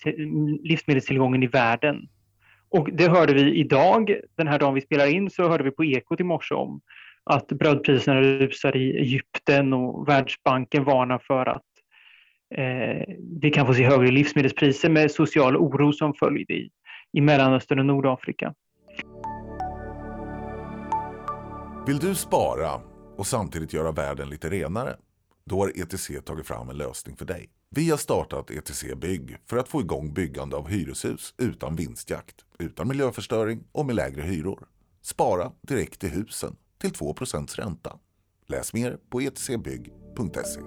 livsmedelstillgången 0.64 1.44
i 1.44 1.48
världen. 1.48 2.08
Och 2.70 2.90
det 2.94 3.08
hörde 3.08 3.34
vi 3.34 3.56
idag, 3.56 4.16
den 4.36 4.48
här 4.48 4.60
dagen 4.60 4.74
vi 4.74 4.82
spelar 4.82 5.08
in, 5.08 5.30
så 5.30 5.50
hörde 5.50 5.64
vi 5.64 5.72
på 5.72 5.86
Ekot 5.86 6.20
i 6.20 6.24
morse 6.24 6.56
om 6.56 6.82
att 7.24 7.48
brödpriserna 7.48 8.22
rusar 8.22 8.78
i 8.78 8.98
Egypten 8.98 9.74
och 9.74 10.08
Världsbanken 10.08 10.84
varnar 10.84 11.20
för 11.28 11.46
att 11.46 11.64
eh, 12.56 13.16
vi 13.42 13.52
kan 13.52 13.68
få 13.68 13.74
se 13.74 13.84
högre 13.84 14.12
livsmedelspriser 14.12 14.90
med 14.90 15.12
social 15.12 15.58
oro 15.58 15.94
som 15.94 16.14
följd 16.14 16.52
i, 16.52 16.70
i 17.14 17.22
Mellanöstern 17.22 17.80
och 17.80 17.86
Nordafrika. 17.86 18.54
Vill 21.88 22.00
du 22.00 22.16
spara 22.16 22.82
och 23.18 23.28
samtidigt 23.28 23.74
göra 23.74 23.92
världen 23.92 24.30
lite 24.30 24.50
renare? 24.50 24.96
Då 25.46 25.60
har 25.60 25.72
ETC 25.76 26.12
tagit 26.26 26.48
fram 26.48 26.70
en 26.70 26.78
lösning 26.78 27.16
för 27.16 27.26
dig. 27.26 27.50
Vi 27.70 27.90
har 27.90 27.98
startat 27.98 28.52
ETC 28.52 28.84
Bygg 28.96 29.38
för 29.46 29.58
att 29.58 29.68
få 29.68 29.82
igång 29.82 30.14
byggande 30.14 30.56
av 30.56 30.68
hyreshus 30.68 31.34
utan 31.38 31.76
vinstjakt, 31.76 32.36
utan 32.60 32.88
miljöförstöring 32.88 33.64
och 33.72 33.86
med 33.86 33.96
lägre 33.96 34.22
hyror. 34.22 34.68
Spara 35.02 35.52
direkt 35.62 36.04
i 36.04 36.08
husen 36.08 36.56
till 36.78 36.92
2% 36.92 37.56
ränta. 37.56 37.98
Läs 38.48 38.74
mer 38.74 38.98
på 39.10 39.22
etcbygg.se. 39.22 40.62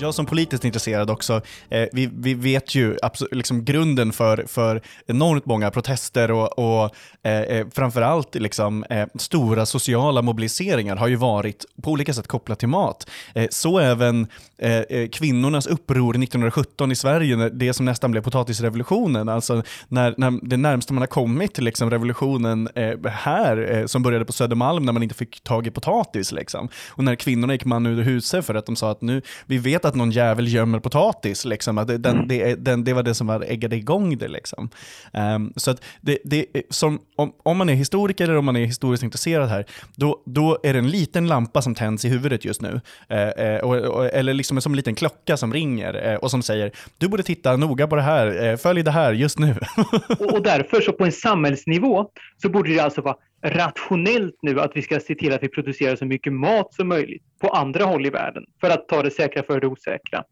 Jag 0.00 0.14
som 0.14 0.26
politiskt 0.26 0.64
intresserad 0.64 1.10
också, 1.10 1.40
eh, 1.68 1.88
vi, 1.92 2.10
vi 2.12 2.34
vet 2.34 2.74
ju 2.74 2.96
absolut, 3.02 3.34
liksom 3.34 3.64
grunden 3.64 4.12
för, 4.12 4.44
för 4.48 4.82
enormt 5.06 5.46
många 5.46 5.70
protester 5.70 6.30
och, 6.30 6.58
och 6.58 6.94
eh, 7.22 7.40
eh, 7.40 7.66
framförallt 7.72 8.34
liksom, 8.34 8.84
eh, 8.90 9.06
stora 9.14 9.66
sociala 9.66 10.22
mobiliseringar 10.22 10.96
har 10.96 11.08
ju 11.08 11.16
varit 11.16 11.64
på 11.82 11.90
olika 11.90 12.14
sätt 12.14 12.26
kopplat 12.26 12.58
till 12.58 12.68
mat. 12.68 13.10
Eh, 13.34 13.46
så 13.50 13.78
även 13.78 14.26
eh, 14.58 14.72
eh 14.72 15.08
kvinnornas 15.08 15.66
uppror 15.66 16.10
1917 16.10 16.92
i 16.92 16.96
Sverige, 16.96 17.48
det 17.48 17.72
som 17.72 17.86
nästan 17.86 18.10
blev 18.10 18.22
potatisrevolutionen, 18.22 19.28
alltså 19.28 19.62
när, 19.88 20.14
när 20.16 20.48
det 20.48 20.56
närmsta 20.56 20.94
man 20.94 21.02
har 21.02 21.06
kommit 21.06 21.54
till 21.54 21.64
liksom, 21.64 21.90
revolutionen 21.90 22.68
eh, 22.74 23.10
här, 23.10 23.84
som 23.86 24.02
började 24.02 24.24
på 24.24 24.32
Södermalm 24.32 24.84
när 24.84 24.92
man 24.92 25.02
inte 25.02 25.14
fick 25.14 25.40
tag 25.40 25.66
i 25.66 25.70
potatis. 25.70 26.32
Liksom. 26.32 26.68
Och 26.88 27.04
när 27.04 27.14
kvinnorna 27.14 27.52
gick 27.52 27.64
man 27.64 27.86
ur 27.86 28.02
huset 28.02 28.46
för 28.46 28.54
att 28.54 28.66
de 28.66 28.76
sa 28.76 28.90
att 28.90 29.00
nu, 29.00 29.22
vi 29.46 29.58
vet 29.58 29.84
att 29.84 29.89
att 29.90 29.96
någon 29.96 30.10
jävel 30.10 30.48
gömmer 30.48 30.80
potatis. 30.80 31.44
Liksom. 31.44 31.78
Att 31.78 31.88
den, 31.88 32.06
mm. 32.06 32.28
det, 32.28 32.54
den, 32.54 32.84
det 32.84 32.92
var 32.92 33.02
det 33.02 33.14
som 33.14 33.26
var 33.26 33.44
äggade 33.48 33.76
igång 33.76 34.18
det. 34.18 34.28
Liksom. 34.28 34.70
Um, 35.12 35.52
så 35.56 35.70
att 35.70 35.84
det, 36.00 36.18
det, 36.24 36.46
som, 36.70 37.00
om, 37.16 37.32
om 37.42 37.56
man 37.56 37.68
är 37.68 37.74
historiker 37.74 38.24
eller 38.24 38.36
om 38.36 38.44
man 38.44 38.56
är 38.56 38.64
historiskt 38.64 39.02
intresserad 39.02 39.48
här, 39.48 39.64
då, 39.96 40.22
då 40.26 40.58
är 40.62 40.72
det 40.72 40.78
en 40.78 40.90
liten 40.90 41.28
lampa 41.28 41.62
som 41.62 41.74
tänds 41.74 42.04
i 42.04 42.08
huvudet 42.08 42.44
just 42.44 42.62
nu. 42.62 42.80
Uh, 43.12 43.64
och, 43.64 43.76
och, 43.76 44.06
eller 44.06 44.34
liksom 44.34 44.60
som 44.60 44.72
en 44.72 44.76
liten 44.76 44.94
klocka 44.94 45.36
som 45.36 45.52
ringer 45.52 46.12
uh, 46.12 46.14
och 46.14 46.30
som 46.30 46.42
säger 46.42 46.72
du 46.98 47.08
borde 47.08 47.22
titta 47.22 47.56
noga 47.56 47.86
på 47.86 47.96
det 47.96 48.02
här, 48.02 48.50
uh, 48.50 48.56
följ 48.56 48.82
det 48.82 48.90
här 48.90 49.12
just 49.12 49.38
nu. 49.38 49.50
och 50.18 50.42
därför 50.42 50.80
så 50.80 50.92
på 50.92 51.04
en 51.04 51.12
samhällsnivå 51.12 52.06
så 52.42 52.48
borde 52.48 52.70
det 52.70 52.80
alltså 52.80 53.00
vara 53.00 53.16
rationellt 53.42 54.38
nu 54.42 54.60
att 54.60 54.76
vi 54.76 54.82
ska 54.82 55.00
se 55.00 55.14
till 55.14 55.32
att 55.32 55.42
vi 55.42 55.48
producerar 55.48 55.96
så 55.96 56.06
mycket 56.06 56.32
mat 56.32 56.74
som 56.74 56.88
möjligt 56.88 57.22
på 57.38 57.48
andra 57.48 57.84
håll 57.84 58.06
i 58.06 58.10
världen 58.10 58.44
för 58.60 58.70
att 58.70 58.88
ta 58.88 59.02
det 59.02 59.10
säkra 59.10 59.42
för 59.42 59.60
det 59.60 59.66
osäkra. 59.66 60.24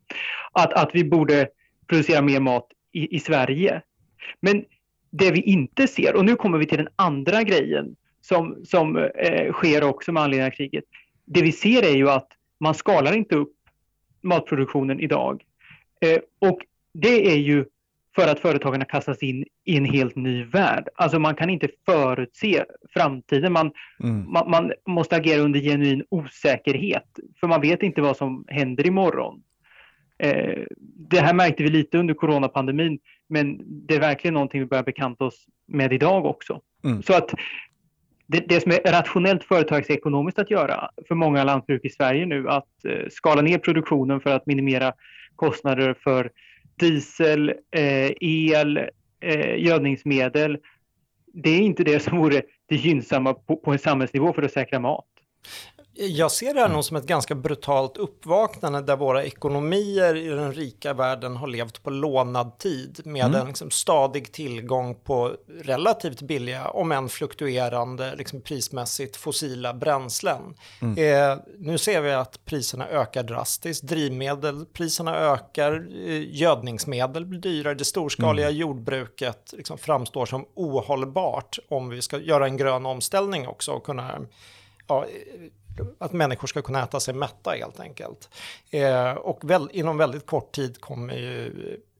Att, 0.52 0.72
att 0.72 0.90
vi 0.94 1.04
borde 1.04 1.48
producera 1.86 2.22
mer 2.22 2.40
mat 2.40 2.66
i, 2.92 3.16
i 3.16 3.20
Sverige. 3.20 3.82
Men 4.40 4.64
det 5.10 5.30
vi 5.30 5.40
inte 5.40 5.88
ser, 5.88 6.16
och 6.16 6.24
nu 6.24 6.36
kommer 6.36 6.58
vi 6.58 6.66
till 6.66 6.78
den 6.78 6.88
andra 6.96 7.42
grejen 7.42 7.96
som, 8.20 8.64
som 8.64 8.96
eh, 8.96 9.52
sker 9.52 9.84
också 9.84 10.12
med 10.12 10.22
anledning 10.22 10.46
av 10.46 10.50
kriget. 10.50 10.84
Det 11.24 11.42
vi 11.42 11.52
ser 11.52 11.82
är 11.82 11.96
ju 11.96 12.10
att 12.10 12.28
man 12.60 12.74
skalar 12.74 13.14
inte 13.14 13.36
upp 13.36 13.52
matproduktionen 14.22 15.00
idag. 15.00 15.42
Eh, 16.00 16.18
och 16.38 16.60
det 16.92 17.32
är 17.32 17.36
ju 17.36 17.64
för 18.18 18.28
att 18.28 18.40
företagen 18.40 18.84
kastas 18.84 19.22
in 19.22 19.44
i 19.64 19.76
en 19.76 19.84
helt 19.84 20.16
ny 20.16 20.44
värld. 20.44 20.88
Alltså 20.94 21.18
man 21.18 21.34
kan 21.34 21.50
inte 21.50 21.68
förutse 21.86 22.64
framtiden. 22.94 23.52
Man, 23.52 23.70
mm. 24.02 24.32
man, 24.32 24.50
man, 24.50 24.72
måste 24.86 25.16
agera 25.16 25.40
under 25.40 25.60
genuin 25.60 26.04
osäkerhet, 26.08 27.18
för 27.40 27.46
man 27.46 27.60
vet 27.60 27.82
inte 27.82 28.00
vad 28.00 28.16
som 28.16 28.44
händer 28.48 28.86
imorgon. 28.86 29.42
Eh, 30.18 30.64
det 31.10 31.20
här 31.20 31.34
märkte 31.34 31.62
vi 31.62 31.68
lite 31.68 31.98
under 31.98 32.14
coronapandemin, 32.14 32.98
men 33.28 33.60
det 33.86 33.94
är 33.94 34.00
verkligen 34.00 34.34
någonting 34.34 34.60
vi 34.60 34.66
börjar 34.66 34.84
bekanta 34.84 35.24
oss 35.24 35.46
med 35.66 35.92
idag 35.92 36.26
också. 36.26 36.60
Mm. 36.84 37.02
Så 37.02 37.14
att 37.14 37.34
det, 38.26 38.48
det, 38.48 38.60
som 38.60 38.72
är 38.72 38.92
rationellt 38.92 39.44
företagsekonomiskt 39.44 40.38
att 40.38 40.50
göra 40.50 40.90
för 41.08 41.14
många 41.14 41.44
lantbruk 41.44 41.84
i 41.84 41.90
Sverige 41.90 42.26
nu, 42.26 42.48
att 42.48 42.84
eh, 42.84 43.08
skala 43.10 43.42
ner 43.42 43.58
produktionen 43.58 44.20
för 44.20 44.30
att 44.30 44.46
minimera 44.46 44.92
kostnader 45.36 45.94
för 46.04 46.30
diesel, 46.78 47.48
eh, 47.70 48.12
el, 48.20 48.76
eh, 49.20 49.64
gödningsmedel. 49.64 50.58
Det 51.32 51.50
är 51.50 51.60
inte 51.60 51.84
det 51.84 52.00
som 52.00 52.18
vore 52.18 52.42
det 52.66 52.76
gynnsamma 52.76 53.34
på, 53.34 53.56
på 53.56 53.72
en 53.72 53.78
samhällsnivå 53.78 54.32
för 54.32 54.42
att 54.42 54.52
säkra 54.52 54.78
mat. 54.78 55.06
Jag 56.00 56.32
ser 56.32 56.54
det 56.54 56.60
här 56.60 56.68
nog 56.68 56.84
som 56.84 56.96
ett 56.96 57.06
ganska 57.06 57.34
brutalt 57.34 57.96
uppvaknande 57.96 58.82
där 58.82 58.96
våra 58.96 59.24
ekonomier 59.24 60.16
i 60.16 60.28
den 60.28 60.52
rika 60.52 60.92
världen 60.92 61.36
har 61.36 61.46
levt 61.46 61.82
på 61.82 61.90
lånad 61.90 62.58
tid 62.58 63.00
med 63.04 63.24
mm. 63.24 63.40
en 63.40 63.46
liksom 63.46 63.70
stadig 63.70 64.32
tillgång 64.32 64.94
på 64.94 65.36
relativt 65.60 66.22
billiga, 66.22 66.68
om 66.68 66.92
än 66.92 67.08
fluktuerande, 67.08 68.16
liksom 68.16 68.40
prismässigt 68.40 69.16
fossila 69.16 69.74
bränslen. 69.74 70.54
Mm. 70.82 70.98
Eh, 70.98 71.38
nu 71.58 71.78
ser 71.78 72.00
vi 72.00 72.12
att 72.12 72.44
priserna 72.44 72.88
ökar 72.88 73.22
drastiskt, 73.22 73.82
drivmedelpriserna 73.82 75.16
ökar, 75.16 75.88
eh, 76.06 76.36
gödningsmedel 76.36 77.26
blir 77.26 77.40
dyrare, 77.40 77.74
det 77.74 77.84
storskaliga 77.84 78.48
mm. 78.48 78.58
jordbruket 78.58 79.54
liksom 79.56 79.78
framstår 79.78 80.26
som 80.26 80.46
ohållbart 80.54 81.58
om 81.68 81.88
vi 81.88 82.02
ska 82.02 82.18
göra 82.18 82.46
en 82.46 82.56
grön 82.56 82.86
omställning 82.86 83.48
också 83.48 83.72
och 83.72 83.84
kunna 83.84 84.20
ja, 84.88 85.06
att 85.98 86.12
människor 86.12 86.46
ska 86.46 86.62
kunna 86.62 86.82
äta 86.82 87.00
sig 87.00 87.14
mätta 87.14 87.50
helt 87.50 87.80
enkelt. 87.80 88.30
Eh, 88.70 89.12
och 89.12 89.50
väl, 89.50 89.68
inom 89.72 89.96
väldigt 89.96 90.26
kort 90.26 90.52
tid 90.52 90.80
kommer 90.80 91.14
ju 91.14 91.52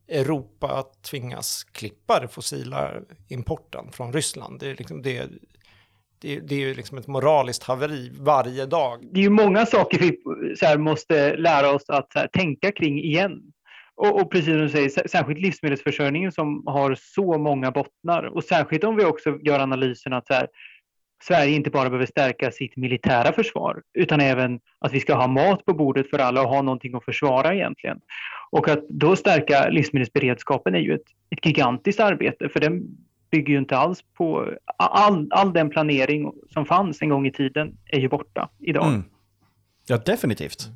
Europa 0.08 0.66
att 0.66 1.02
tvingas 1.02 1.64
klippa 1.64 2.20
den 2.20 2.28
fossila 2.28 2.92
importen 3.28 3.92
från 3.92 4.12
Ryssland. 4.12 4.60
Det 4.60 4.70
är, 4.70 4.74
liksom, 4.74 5.02
det, 5.02 5.30
det, 6.18 6.40
det 6.40 6.54
är 6.54 6.60
ju 6.60 6.74
liksom 6.74 6.98
ett 6.98 7.06
moraliskt 7.06 7.62
haveri 7.62 8.10
varje 8.20 8.66
dag. 8.66 9.08
Det 9.12 9.20
är 9.20 9.24
ju 9.24 9.30
många 9.30 9.66
saker 9.66 9.98
vi 9.98 10.18
här, 10.62 10.78
måste 10.78 11.36
lära 11.36 11.70
oss 11.70 11.84
att 11.88 12.12
här, 12.14 12.28
tänka 12.28 12.72
kring 12.72 12.98
igen. 12.98 13.52
Och, 13.94 14.20
och, 14.20 14.30
precis 14.30 14.48
som 14.48 14.58
du 14.58 14.68
säger, 14.68 15.08
särskilt 15.08 15.40
livsmedelsförsörjningen 15.40 16.32
som 16.32 16.62
har 16.66 16.94
så 17.00 17.38
många 17.38 17.70
bottnar. 17.70 18.22
Och 18.24 18.44
särskilt 18.44 18.84
om 18.84 18.96
vi 18.96 19.04
också 19.04 19.38
gör 19.42 19.60
analysen 19.60 20.12
att 20.12 20.26
så 20.26 20.34
här, 20.34 20.48
Sverige 21.22 21.56
inte 21.56 21.70
bara 21.70 21.90
behöver 21.90 22.06
stärka 22.06 22.50
sitt 22.50 22.76
militära 22.76 23.32
försvar 23.32 23.82
utan 23.94 24.20
även 24.20 24.60
att 24.78 24.92
vi 24.92 25.00
ska 25.00 25.14
ha 25.14 25.26
mat 25.26 25.64
på 25.64 25.74
bordet 25.74 26.10
för 26.10 26.18
alla 26.18 26.42
och 26.42 26.48
ha 26.48 26.62
någonting 26.62 26.94
att 26.94 27.04
försvara 27.04 27.54
egentligen. 27.54 28.00
Och 28.50 28.68
att 28.68 28.88
då 28.88 29.16
stärka 29.16 29.68
livsmedelsberedskapen 29.68 30.74
är 30.74 30.78
ju 30.78 30.94
ett, 30.94 31.06
ett 31.30 31.46
gigantiskt 31.46 32.00
arbete 32.00 32.48
för 32.48 32.60
den 32.60 32.82
bygger 33.30 33.52
ju 33.52 33.58
inte 33.58 33.76
alls 33.76 33.98
på... 34.16 34.52
All, 34.76 35.28
all 35.30 35.52
den 35.52 35.70
planering 35.70 36.32
som 36.52 36.66
fanns 36.66 37.02
en 37.02 37.08
gång 37.08 37.26
i 37.26 37.32
tiden 37.32 37.76
är 37.86 38.00
ju 38.00 38.08
borta 38.08 38.48
idag. 38.58 38.86
Mm. 38.86 39.04
Ja, 39.86 39.96
definitivt. 39.96 40.68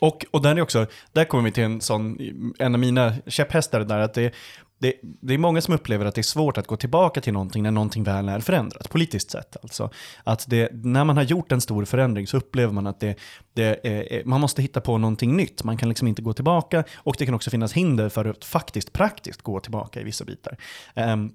Och, 0.00 0.24
och 0.30 0.42
där, 0.42 0.56
är 0.56 0.60
också, 0.60 0.86
där 1.12 1.24
kommer 1.24 1.44
vi 1.44 1.52
till 1.52 1.64
en 1.64 1.80
sån, 1.80 2.18
en 2.58 2.74
av 2.74 2.80
mina 2.80 3.12
käpphästar 3.26 3.80
där, 3.80 3.98
att 3.98 4.14
det, 4.14 4.34
det, 4.82 4.94
det, 5.02 5.34
är 5.34 5.38
många 5.38 5.60
som 5.60 5.74
upplever 5.74 6.04
att 6.04 6.14
det 6.14 6.20
är 6.20 6.22
svårt 6.22 6.58
att 6.58 6.66
gå 6.66 6.76
tillbaka 6.76 7.20
till 7.20 7.32
någonting 7.32 7.62
när 7.62 7.70
någonting 7.70 8.04
väl 8.04 8.28
är 8.28 8.40
förändrat, 8.40 8.90
politiskt 8.90 9.30
sett. 9.30 9.56
Alltså, 9.62 9.90
att 10.24 10.44
det, 10.48 10.68
när 10.72 11.04
man 11.04 11.16
har 11.16 11.24
gjort 11.24 11.52
en 11.52 11.60
stor 11.60 11.84
förändring 11.84 12.26
så 12.26 12.36
upplever 12.36 12.72
man 12.72 12.86
att 12.86 13.00
det, 13.00 13.16
det 13.52 13.80
är, 13.82 14.24
man 14.24 14.40
måste 14.40 14.62
hitta 14.62 14.80
på 14.80 14.98
någonting 14.98 15.36
nytt. 15.36 15.64
Man 15.64 15.76
kan 15.76 15.88
liksom 15.88 16.08
inte 16.08 16.22
gå 16.22 16.32
tillbaka 16.32 16.84
och 16.96 17.14
det 17.18 17.26
kan 17.26 17.34
också 17.34 17.50
finnas 17.50 17.72
hinder 17.72 18.08
för 18.08 18.24
att 18.24 18.44
faktiskt 18.44 18.92
praktiskt 18.92 19.42
gå 19.42 19.60
tillbaka 19.60 20.00
i 20.00 20.04
vissa 20.04 20.24
bitar. 20.24 20.56
Um, 20.94 21.32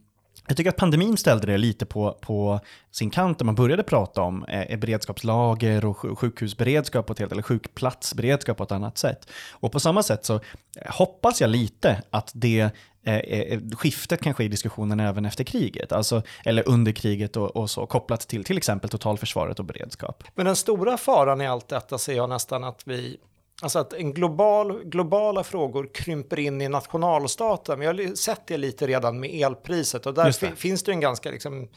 jag 0.48 0.58
tycker 0.58 0.70
att 0.70 0.78
pandemin 0.78 1.18
ställde 1.18 1.48
det 1.48 1.58
lite 1.58 1.86
på, 1.86 2.18
på 2.22 2.60
sin 2.92 3.10
kant, 3.10 3.38
där 3.40 3.46
man 3.46 3.56
började 3.56 3.84
prata 3.84 4.22
om 4.22 4.46
eh, 4.46 4.78
beredskapslager 4.80 5.86
och 5.86 6.20
sjukhusberedskap 6.20 7.08
på 7.08 7.14
ett 7.14 7.20
helt, 7.20 7.32
eller 7.32 7.42
sjukplatsberedskap 7.42 8.58
på 8.58 8.64
ett 8.64 8.72
annat 8.72 8.98
sätt. 8.98 9.30
Och 9.52 9.72
på 9.72 9.80
samma 9.80 10.04
sätt 10.04 10.26
så 10.26 10.36
eh, 10.36 10.42
hoppas 10.86 11.42
jag 11.42 11.50
lite 11.50 12.04
att 12.10 12.32
det 12.34 12.70
eh, 13.04 13.16
eh, 13.16 13.62
skiftet 13.78 14.22
kan 14.22 14.34
ske 14.34 14.44
i 14.44 14.48
diskussionen 14.48 15.00
även 15.00 15.26
efter 15.26 15.44
kriget, 15.44 15.92
alltså, 15.92 16.22
eller 16.46 16.70
under 16.70 16.92
kriget 16.92 17.38
och, 17.38 17.56
och, 17.56 17.70
så, 17.70 17.86
kopplat 17.86 18.28
till 18.28 18.44
till 18.44 18.58
exempel 18.58 18.90
totalförsvaret 18.90 19.60
och 19.60 19.66
beredskap. 19.66 20.24
Men 20.36 20.46
den 20.46 20.56
stora 20.56 20.98
faran 20.98 21.42
i 21.42 21.48
allt 21.48 21.68
detta 21.68 21.98
ser 21.98 22.16
jag 22.16 22.30
nästan 22.30 22.64
att 22.64 22.82
vi 22.86 23.18
Alltså 23.62 23.80
att 23.80 23.94
en 23.94 24.14
global, 24.14 24.84
globala 24.84 25.44
frågor 25.44 25.90
krymper 25.94 26.40
in 26.40 26.62
i 26.62 26.70
nationalstaten. 26.70 27.80
Vi 27.80 27.86
har 27.86 28.16
sett 28.16 28.48
det 28.48 28.58
lite 28.58 28.88
redan 28.88 29.20
med 29.20 29.30
elpriset 29.34 30.06
och 30.06 30.14
där 30.14 30.56
finns 30.56 30.84
det 30.84 30.92
en 30.92 31.00
ganska 31.00 31.32
liksom, 31.32 31.68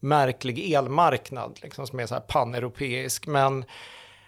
märklig 0.00 0.72
elmarknad 0.72 1.58
liksom, 1.62 1.86
som 1.86 2.00
är 2.00 2.06
så 2.06 2.14
här 2.14 2.20
paneuropeisk. 2.20 3.26
Men 3.26 3.64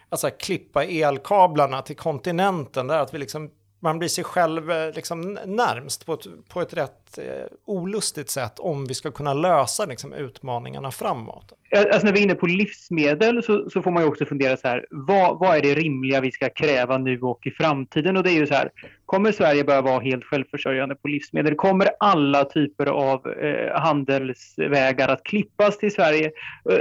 alltså, 0.08 0.30
klippa 0.30 0.84
elkablarna 0.84 1.82
till 1.82 1.96
kontinenten, 1.96 2.86
där 2.86 2.98
att 2.98 3.14
vi 3.14 3.18
liksom 3.18 3.50
man 3.80 3.98
blir 3.98 4.08
sig 4.08 4.24
själv 4.24 4.70
eh, 4.70 4.94
liksom 4.94 5.38
närmst 5.46 6.06
på 6.06 6.12
ett, 6.12 6.48
på 6.48 6.60
ett 6.60 6.72
rätt 6.72 7.18
eh, 7.18 7.44
olustigt 7.64 8.30
sätt 8.30 8.58
om 8.58 8.86
vi 8.86 8.94
ska 8.94 9.10
kunna 9.10 9.34
lösa 9.34 9.84
liksom, 9.84 10.12
utmaningarna 10.12 10.90
framåt. 10.90 11.52
Eh, 11.76 11.82
alltså 11.82 12.06
när 12.06 12.12
vi 12.12 12.18
är 12.18 12.24
inne 12.24 12.34
på 12.34 12.46
livsmedel 12.46 13.42
så, 13.42 13.70
så 13.70 13.82
får 13.82 13.90
man 13.90 14.02
ju 14.02 14.08
också 14.08 14.24
fundera 14.24 14.56
så 14.56 14.68
här, 14.68 14.86
vad, 14.90 15.38
vad 15.38 15.56
är 15.56 15.62
det 15.62 15.74
rimliga 15.74 16.20
vi 16.20 16.32
ska 16.32 16.48
kräva 16.48 16.98
nu 16.98 17.20
och 17.20 17.46
i 17.46 17.50
framtiden? 17.50 18.16
Och 18.16 18.22
det 18.22 18.30
är 18.30 18.38
ju 18.38 18.46
så 18.46 18.54
här, 18.54 18.70
kommer 19.06 19.32
Sverige 19.32 19.64
börja 19.64 19.82
vara 19.82 20.00
helt 20.00 20.24
självförsörjande 20.24 20.94
på 20.94 21.08
livsmedel? 21.08 21.54
Kommer 21.54 21.88
alla 22.00 22.44
typer 22.44 22.86
av 22.86 23.26
eh, 23.26 23.80
handelsvägar 23.80 25.08
att 25.08 25.24
klippas 25.24 25.78
till 25.78 25.92
Sverige? 25.92 26.30
Eh, 26.70 26.80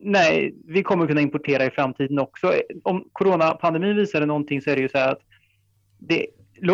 nej, 0.00 0.54
vi 0.66 0.82
kommer 0.82 1.06
kunna 1.06 1.20
importera 1.20 1.64
i 1.64 1.70
framtiden 1.70 2.18
också. 2.18 2.52
Om 2.82 3.08
coronapandemin 3.12 3.96
visade 3.96 4.26
någonting 4.26 4.62
så 4.62 4.70
är 4.70 4.76
det 4.76 4.82
ju 4.82 4.88
så 4.88 4.98
här 4.98 5.12
att 5.12 5.22
det, 5.98 6.26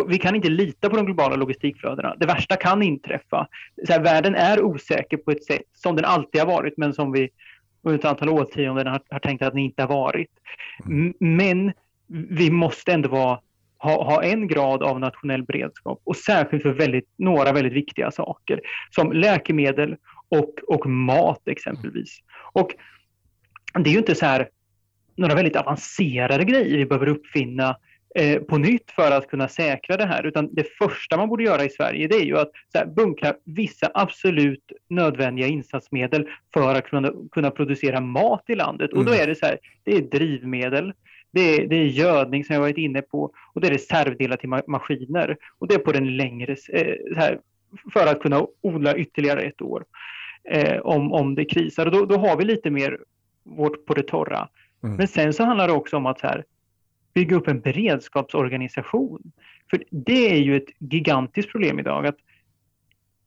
vi 0.08 0.18
kan 0.18 0.34
inte 0.34 0.48
lita 0.48 0.90
på 0.90 0.96
de 0.96 1.06
globala 1.06 1.36
logistikflödena. 1.36 2.14
Det 2.18 2.26
värsta 2.26 2.56
kan 2.56 2.82
inträffa. 2.82 3.48
Så 3.86 3.92
här, 3.92 4.00
världen 4.00 4.34
är 4.34 4.62
osäker 4.62 5.16
på 5.16 5.30
ett 5.30 5.44
sätt 5.44 5.62
som 5.74 5.96
den 5.96 6.04
alltid 6.04 6.40
har 6.40 6.48
varit, 6.48 6.74
men 6.76 6.94
som 6.94 7.12
vi 7.12 7.28
under 7.82 7.98
ett 7.98 8.04
antal 8.04 8.28
årtionden 8.28 8.86
har, 8.86 9.00
har 9.10 9.18
tänkt 9.18 9.42
att 9.42 9.52
den 9.52 9.62
inte 9.62 9.82
har 9.82 9.88
varit. 9.88 10.30
Mm. 10.86 11.14
Men 11.20 11.72
vi 12.28 12.50
måste 12.50 12.92
ändå 12.92 13.08
vara, 13.08 13.40
ha, 13.78 14.04
ha, 14.04 14.22
en 14.22 14.48
grad 14.48 14.82
av 14.82 15.00
nationell 15.00 15.42
beredskap 15.42 16.00
och 16.04 16.16
särskilt 16.16 16.62
för 16.62 16.72
väldigt, 16.72 17.08
några 17.16 17.52
väldigt 17.52 17.72
viktiga 17.72 18.10
saker 18.10 18.60
som 18.90 19.12
läkemedel 19.12 19.96
och, 20.28 20.54
och 20.66 20.86
mat 20.86 21.48
exempelvis. 21.48 22.18
Och 22.52 22.70
det 23.74 23.90
är 23.90 23.92
ju 23.92 23.98
inte 23.98 24.14
så 24.14 24.26
här 24.26 24.48
några 25.16 25.34
väldigt 25.34 25.56
avancerade 25.56 26.44
grejer 26.44 26.78
vi 26.78 26.86
behöver 26.86 27.08
uppfinna 27.08 27.76
Eh, 28.14 28.42
på 28.42 28.58
nytt 28.58 28.90
för 28.90 29.10
att 29.10 29.26
kunna 29.26 29.48
säkra 29.48 29.96
det 29.96 30.06
här. 30.06 30.26
Utan 30.26 30.54
det 30.54 30.66
första 30.78 31.16
man 31.16 31.28
borde 31.28 31.44
göra 31.44 31.64
i 31.64 31.70
Sverige 31.70 32.08
det 32.08 32.16
är 32.16 32.24
ju 32.24 32.38
att 32.38 32.50
här, 32.74 32.86
bunkra 32.86 33.34
vissa 33.44 33.90
absolut 33.94 34.72
nödvändiga 34.88 35.46
insatsmedel 35.46 36.28
för 36.54 36.74
att 36.74 36.84
kunna, 36.84 37.12
kunna 37.32 37.50
producera 37.50 38.00
mat 38.00 38.44
i 38.46 38.54
landet. 38.54 38.92
Och 38.92 39.04
då 39.04 39.10
mm. 39.10 39.22
är 39.22 39.26
det 39.26 39.34
så 39.34 39.46
här, 39.46 39.58
det 39.84 39.96
är 39.96 40.00
drivmedel, 40.00 40.92
det 41.30 41.40
är, 41.40 41.66
det 41.66 41.76
är 41.76 41.84
gödning 41.84 42.44
som 42.44 42.54
jag 42.54 42.60
varit 42.60 42.78
inne 42.78 43.02
på 43.02 43.32
och 43.54 43.60
det 43.60 43.66
är 43.66 43.72
reservdelar 43.72 44.36
till 44.36 44.48
ma 44.48 44.62
maskiner. 44.66 45.36
Och 45.58 45.68
det 45.68 45.74
är 45.74 45.78
på 45.78 45.92
den 45.92 46.16
längre, 46.16 46.56
eh, 46.72 46.94
här, 47.16 47.40
för 47.92 48.06
att 48.06 48.20
kunna 48.20 48.46
odla 48.60 48.96
ytterligare 48.96 49.40
ett 49.40 49.62
år 49.62 49.84
eh, 50.44 50.80
om, 50.80 51.12
om 51.12 51.34
det 51.34 51.44
krisar. 51.44 51.86
Och 51.86 51.92
då, 51.92 52.06
då 52.06 52.16
har 52.16 52.36
vi 52.36 52.44
lite 52.44 52.70
mer 52.70 52.98
vårt 53.44 53.86
på 53.86 53.94
det 53.94 54.02
torra. 54.02 54.48
Mm. 54.82 54.96
Men 54.96 55.08
sen 55.08 55.32
så 55.32 55.44
handlar 55.44 55.66
det 55.66 55.74
också 55.74 55.96
om 55.96 56.06
att 56.06 56.20
så 56.20 56.26
här, 56.26 56.44
bygga 57.14 57.36
upp 57.36 57.48
en 57.48 57.60
beredskapsorganisation. 57.60 59.32
För 59.70 59.84
det 59.90 60.30
är 60.30 60.38
ju 60.38 60.56
ett 60.56 60.68
gigantiskt 60.78 61.52
problem 61.52 61.78
idag 61.78 62.06
att 62.06 62.16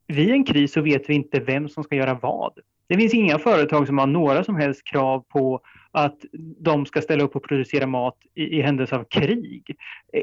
vid 0.08 0.30
en 0.30 0.46
kris 0.46 0.74
så 0.74 0.82
vet 0.82 1.10
vi 1.10 1.14
inte 1.14 1.40
vem 1.40 1.70
som 1.70 1.84
ska 1.84 1.96
göra 1.96 2.20
vad. 2.22 2.60
Det 2.88 2.98
finns 2.98 3.14
inga 3.14 3.40
företag 3.40 3.88
som 3.88 3.98
har 3.98 4.08
några 4.08 4.44
som 4.44 4.56
helst 4.56 4.84
krav 4.84 5.26
på 5.30 5.62
att 5.92 6.18
de 6.60 6.86
ska 6.86 7.02
ställa 7.02 7.24
upp 7.24 7.36
och 7.36 7.44
producera 7.44 7.88
mat 7.88 8.18
i, 8.36 8.44
i 8.44 8.62
händelse 8.62 8.96
av 8.96 9.04
krig. 9.04 9.76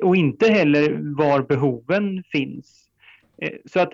Och 0.02 0.16
inte 0.16 0.50
heller 0.50 0.98
var 1.16 1.42
behoven 1.42 2.22
finns. 2.32 2.88
Eh, 3.42 3.52
så 3.64 3.80
att 3.80 3.92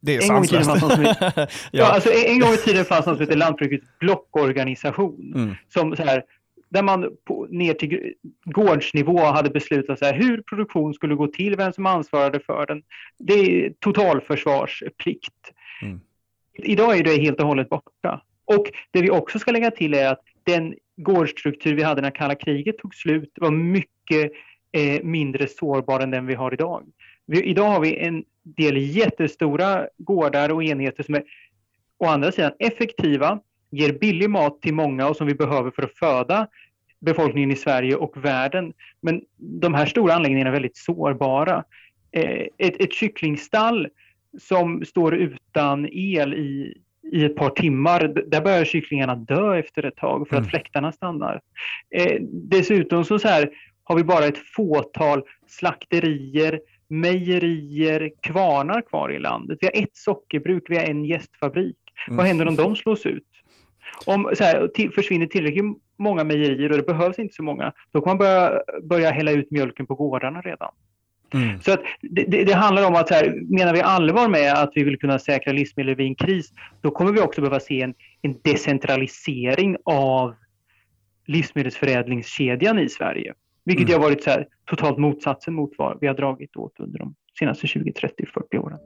det 0.00 0.16
är 0.16 0.22
en 0.22 0.28
gång, 0.28 0.44
i 0.44 0.46
tiden 0.46 0.64
fanns 0.64 0.80
som, 0.80 1.04
ja. 1.20 1.46
ja. 1.70 1.86
alltså 1.86 2.10
en 2.12 2.40
gång 2.40 2.52
i 2.52 2.56
tiden 2.56 2.84
fanns 2.84 3.06
något 3.06 3.16
som 3.16 3.20
heter 3.20 3.36
Lantbrukets 3.36 3.98
blockorganisation. 3.98 5.32
Mm. 5.34 5.54
Som 5.68 5.96
så 5.96 6.02
här, 6.02 6.22
där 6.68 6.82
man 6.82 7.16
på, 7.24 7.46
ner 7.50 7.74
till 7.74 8.14
gårdsnivå 8.44 9.20
hade 9.20 9.50
beslutat 9.50 9.98
så 9.98 10.04
här, 10.04 10.14
hur 10.14 10.42
produktion 10.42 10.94
skulle 10.94 11.14
gå 11.14 11.26
till, 11.26 11.56
vem 11.56 11.72
som 11.72 11.86
ansvarade 11.86 12.40
för 12.40 12.66
den. 12.66 12.82
Det 13.18 13.32
är 13.32 13.72
totalförsvarsplikt. 13.80 15.52
Mm. 15.82 16.00
Idag 16.54 16.98
är 16.98 17.04
det 17.04 17.20
helt 17.20 17.40
och 17.40 17.46
hållet 17.46 17.68
borta. 17.68 18.22
Och 18.44 18.66
det 18.90 19.02
vi 19.02 19.10
också 19.10 19.38
ska 19.38 19.50
lägga 19.50 19.70
till 19.70 19.94
är 19.94 20.12
att 20.12 20.22
den 20.42 20.74
gårdsstruktur 20.96 21.74
vi 21.74 21.82
hade 21.82 22.02
när 22.02 22.10
kalla 22.10 22.34
kriget 22.34 22.78
tog 22.78 22.94
slut 22.94 23.32
var 23.36 23.50
mycket 23.50 24.32
eh, 24.72 25.02
mindre 25.02 25.46
sårbar 25.46 26.00
än 26.00 26.10
den 26.10 26.26
vi 26.26 26.34
har 26.34 26.52
idag. 26.54 26.82
Vi, 27.26 27.42
idag 27.42 27.68
har 27.68 27.80
vi 27.80 27.96
en 27.96 28.24
del 28.42 28.76
jättestora 28.76 29.88
gårdar 29.98 30.48
och 30.48 30.64
enheter 30.64 31.02
som 31.02 31.14
är 31.14 31.24
å 31.98 32.06
andra 32.06 32.32
sidan 32.32 32.52
effektiva, 32.58 33.40
ger 33.70 33.92
billig 33.92 34.30
mat 34.30 34.62
till 34.62 34.74
många 34.74 35.08
och 35.08 35.16
som 35.16 35.26
vi 35.26 35.34
behöver 35.34 35.70
för 35.70 35.82
att 35.82 35.98
föda 35.98 36.46
befolkningen 37.00 37.50
i 37.50 37.56
Sverige 37.56 37.96
och 37.96 38.24
världen. 38.24 38.72
Men 39.00 39.22
de 39.36 39.74
här 39.74 39.86
stora 39.86 40.14
anläggningarna 40.14 40.50
är 40.50 40.52
väldigt 40.52 40.76
sårbara. 40.76 41.64
Eh, 42.12 42.46
ett, 42.58 42.82
ett 42.82 42.92
kycklingstall 42.92 43.88
som 44.40 44.84
står 44.84 45.14
utan 45.14 45.88
el 45.92 46.34
i, 46.34 46.74
i 47.12 47.24
ett 47.24 47.36
par 47.36 47.50
timmar, 47.50 48.12
där 48.26 48.40
börjar 48.40 48.64
kycklingarna 48.64 49.14
dö 49.14 49.58
efter 49.58 49.84
ett 49.84 49.96
tag 49.96 50.28
för 50.28 50.36
att 50.36 50.40
mm. 50.40 50.50
fläktarna 50.50 50.92
stannar. 50.92 51.40
Eh, 51.90 52.16
dessutom 52.30 53.04
så, 53.04 53.18
så 53.18 53.28
här, 53.28 53.50
har 53.84 53.96
vi 53.96 54.04
bara 54.04 54.24
ett 54.24 54.38
fåtal 54.38 55.22
slakterier, 55.46 56.60
mejerier, 56.88 58.10
kvarnar 58.20 58.80
kvar 58.80 59.12
i 59.12 59.18
landet. 59.18 59.58
Vi 59.60 59.66
har 59.66 59.82
ett 59.82 59.96
sockerbruk, 59.96 60.64
vi 60.68 60.76
har 60.76 60.84
en 60.84 61.04
gästfabrik. 61.04 61.76
Mm. 62.06 62.16
Vad 62.16 62.26
händer 62.26 62.48
om 62.48 62.56
de 62.56 62.76
slås 62.76 63.06
ut? 63.06 63.27
Om 64.06 64.30
så 64.34 64.44
här, 64.44 64.68
till, 64.68 64.92
försvinner 64.92 65.26
tillräckligt 65.26 65.64
många 65.98 66.24
mejerier 66.24 66.70
och 66.70 66.76
det 66.76 66.86
behövs 66.86 67.18
inte 67.18 67.34
så 67.34 67.42
många, 67.42 67.72
då 67.92 68.00
kan 68.00 68.10
man 68.10 68.18
börja, 68.18 68.62
börja 68.82 69.10
hälla 69.10 69.30
ut 69.30 69.50
mjölken 69.50 69.86
på 69.86 69.94
gårdarna 69.94 70.40
redan. 70.40 70.70
Mm. 71.34 71.60
Så 71.60 71.72
att 71.72 71.80
det, 72.00 72.24
det, 72.24 72.44
det, 72.44 72.52
handlar 72.52 72.86
om 72.86 72.94
att 72.94 73.08
så 73.08 73.14
här, 73.14 73.54
menar 73.58 73.72
vi 73.72 73.80
allvar 73.80 74.28
med 74.28 74.52
att 74.52 74.70
vi 74.74 74.84
vill 74.84 74.98
kunna 74.98 75.18
säkra 75.18 75.52
livsmedel 75.52 75.94
vid 75.94 76.06
en 76.06 76.14
kris, 76.14 76.52
då 76.80 76.90
kommer 76.90 77.12
vi 77.12 77.20
också 77.20 77.40
behöva 77.40 77.60
se 77.60 77.82
en, 77.82 77.94
en 78.22 78.36
decentralisering 78.42 79.76
av 79.84 80.34
livsmedelsförädlingskedjan 81.26 82.78
i 82.78 82.88
Sverige. 82.88 83.34
Vilket 83.64 83.88
mm. 83.88 84.00
har 84.00 84.08
varit 84.08 84.22
så 84.22 84.30
här, 84.30 84.46
totalt 84.64 84.98
motsatsen 84.98 85.54
mot 85.54 85.70
vad 85.78 85.98
vi 86.00 86.06
har 86.06 86.14
dragit 86.14 86.56
åt 86.56 86.80
under 86.80 86.98
de 86.98 87.14
senaste 87.38 87.66
20, 87.66 87.92
30, 87.92 88.26
40 88.26 88.58
åren. 88.58 88.78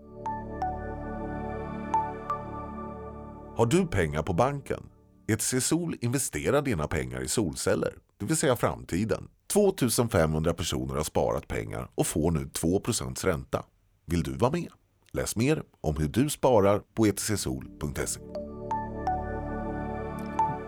Har 3.57 3.67
du 3.67 3.87
pengar 3.87 4.23
på 4.23 4.33
banken? 4.33 4.81
ETC 5.29 5.65
Sol 5.65 5.97
investerar 6.01 6.63
dina 6.63 6.87
pengar 6.89 7.21
i 7.21 7.29
solceller, 7.29 7.95
det 8.19 8.25
vill 8.25 8.37
säga 8.37 8.57
framtiden. 8.57 9.29
2500 9.53 10.55
personer 10.55 10.95
har 10.95 11.05
sparat 11.05 11.49
pengar 11.49 11.89
och 11.95 12.07
får 12.07 12.31
nu 12.31 12.45
2% 12.45 13.27
ränta. 13.27 13.65
Vill 14.07 14.23
du 14.23 14.33
vara 14.33 14.51
med? 14.51 14.69
Läs 15.13 15.37
mer 15.37 15.63
om 15.81 15.97
hur 15.97 16.09
du 16.09 16.31
sparar 16.31 16.83
på 16.95 17.07
etcsol.se. 17.07 18.21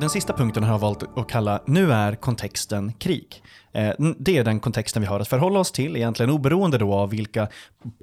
Den 0.00 0.10
sista 0.10 0.32
punkten 0.32 0.62
har 0.62 0.70
jag 0.70 0.78
valt 0.78 1.02
att 1.18 1.28
kalla 1.28 1.62
Nu 1.66 1.92
är 1.92 2.14
kontexten 2.14 2.92
krig. 2.92 3.42
Eh, 3.72 3.94
det 4.18 4.38
är 4.38 4.44
den 4.44 4.60
kontexten 4.60 5.02
vi 5.02 5.08
har 5.08 5.20
att 5.20 5.28
förhålla 5.28 5.60
oss 5.60 5.72
till, 5.72 5.96
egentligen 5.96 6.30
oberoende 6.30 6.78
då 6.78 6.94
av 6.94 7.10
vilka 7.10 7.48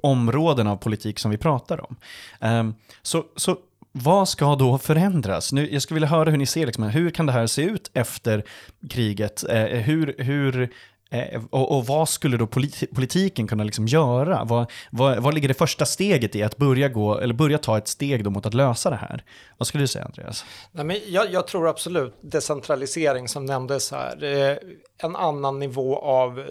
områden 0.02 0.66
av 0.66 0.76
politik 0.76 1.18
som 1.18 1.30
vi 1.30 1.38
pratar 1.38 1.90
om. 1.90 1.96
Ehm, 2.40 2.74
så, 3.02 3.24
så 3.36 3.56
vad 3.92 4.28
ska 4.28 4.54
då 4.54 4.78
förändras? 4.78 5.52
Nu, 5.52 5.72
jag 5.72 5.82
skulle 5.82 5.96
vilja 5.96 6.08
höra 6.08 6.30
hur 6.30 6.36
ni 6.36 6.46
ser, 6.46 6.66
liksom, 6.66 6.84
hur 6.84 7.10
kan 7.10 7.26
det 7.26 7.32
här 7.32 7.46
se 7.46 7.62
ut 7.62 7.90
efter 7.94 8.44
kriget? 8.90 9.44
Eh, 9.48 9.64
hur, 9.64 10.14
hur, 10.18 10.72
eh, 11.10 11.42
och, 11.50 11.76
och, 11.76 11.86
vad 11.86 12.08
skulle 12.08 12.36
då 12.36 12.46
politi 12.46 12.86
politiken 12.86 13.46
kunna 13.46 13.64
liksom 13.64 13.86
göra? 13.86 14.44
Vad, 14.44 14.70
vad, 14.90 15.18
vad 15.18 15.34
ligger 15.34 15.48
det 15.48 15.54
första 15.54 15.86
steget 15.86 16.36
i 16.36 16.42
att 16.42 16.56
börja, 16.56 16.88
gå, 16.88 17.18
eller 17.18 17.34
börja 17.34 17.58
ta 17.58 17.78
ett 17.78 17.88
steg 17.88 18.24
då 18.24 18.30
mot 18.30 18.46
att 18.46 18.54
lösa 18.54 18.90
det 18.90 18.96
här? 18.96 19.24
Vad 19.58 19.66
skulle 19.66 19.82
du 19.82 19.88
säga 19.88 20.04
Andreas? 20.04 20.44
Nej, 20.72 20.84
men 20.84 20.98
jag, 21.08 21.32
jag 21.32 21.46
tror 21.46 21.68
absolut 21.68 22.18
decentralisering 22.22 23.28
som 23.28 23.44
nämndes 23.44 23.90
här, 23.90 24.24
eh, 24.24 24.56
en 24.98 25.16
annan 25.16 25.58
nivå 25.58 25.98
av, 25.98 26.44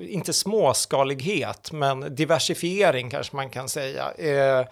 inte 0.00 0.32
småskalighet, 0.32 1.72
men 1.72 2.14
diversifiering 2.14 3.10
kanske 3.10 3.36
man 3.36 3.50
kan 3.50 3.68
säga. 3.68 4.12
Eh, 4.12 4.66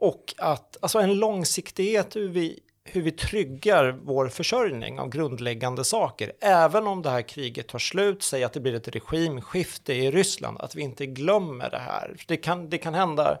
och 0.00 0.34
att, 0.38 0.76
alltså 0.80 0.98
en 0.98 1.14
långsiktighet 1.14 2.16
hur 2.16 2.28
vi, 2.28 2.60
hur 2.84 3.02
vi 3.02 3.10
tryggar 3.10 3.98
vår 4.02 4.28
försörjning 4.28 5.00
av 5.00 5.08
grundläggande 5.08 5.84
saker. 5.84 6.32
Även 6.40 6.86
om 6.86 7.02
det 7.02 7.10
här 7.10 7.22
kriget 7.22 7.68
tar 7.68 7.78
slut, 7.78 8.22
säg 8.22 8.44
att 8.44 8.52
det 8.52 8.60
blir 8.60 8.74
ett 8.74 8.88
regimskifte 8.88 9.94
i 9.94 10.10
Ryssland, 10.10 10.60
att 10.60 10.74
vi 10.74 10.82
inte 10.82 11.06
glömmer 11.06 11.70
det 11.70 11.78
här. 11.78 12.16
Det 12.26 12.36
kan, 12.36 12.70
det 12.70 12.78
kan 12.78 12.94
hända, 12.94 13.38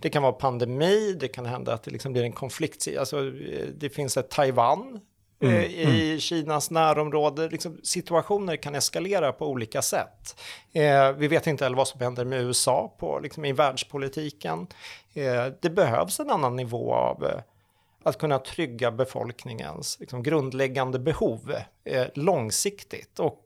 det 0.00 0.10
kan 0.10 0.22
vara 0.22 0.32
pandemi, 0.32 1.16
det 1.20 1.28
kan 1.28 1.46
hända 1.46 1.74
att 1.74 1.82
det 1.82 1.90
liksom 1.90 2.12
blir 2.12 2.22
en 2.22 2.32
konflikt, 2.32 2.88
alltså 2.98 3.30
det 3.74 3.90
finns 3.90 4.16
ett 4.16 4.30
Taiwan 4.30 5.00
Mm, 5.40 5.54
eh, 5.54 5.64
i 5.64 6.08
mm. 6.08 6.20
Kinas 6.20 6.70
närområde. 6.70 7.48
Liksom, 7.48 7.80
situationer 7.82 8.56
kan 8.56 8.74
eskalera 8.74 9.32
på 9.32 9.46
olika 9.46 9.82
sätt. 9.82 10.40
Eh, 10.72 11.12
vi 11.12 11.28
vet 11.28 11.46
inte 11.46 11.64
heller 11.64 11.76
vad 11.76 11.88
som 11.88 12.00
händer 12.00 12.24
med 12.24 12.40
USA 12.42 12.94
på, 12.98 13.18
liksom, 13.18 13.44
i 13.44 13.52
världspolitiken. 13.52 14.66
Eh, 15.14 15.46
det 15.60 15.70
behövs 15.70 16.20
en 16.20 16.30
annan 16.30 16.56
nivå 16.56 16.94
av, 16.94 17.30
att 18.02 18.18
kunna 18.18 18.38
trygga 18.38 18.90
befolkningens 18.90 19.96
liksom, 20.00 20.22
grundläggande 20.22 20.98
behov 20.98 21.54
eh, 21.84 22.06
långsiktigt 22.14 23.18
och 23.18 23.44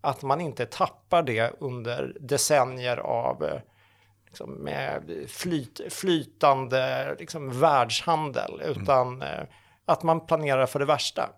att 0.00 0.22
man 0.22 0.40
inte 0.40 0.66
tappar 0.66 1.22
det 1.22 1.52
under 1.60 2.16
decennier 2.20 2.96
av 2.96 3.44
eh, 3.44 3.60
liksom, 4.26 4.68
flyt, 5.28 5.80
flytande 5.92 7.16
liksom, 7.18 7.60
världshandel, 7.60 8.60
mm. 8.60 8.82
utan 8.82 9.22
eh, 9.22 9.44
att 9.88 10.02
man 10.02 10.26
planerar 10.26 10.66
för 10.66 10.78
det 10.78 10.84
värsta. 10.84 11.30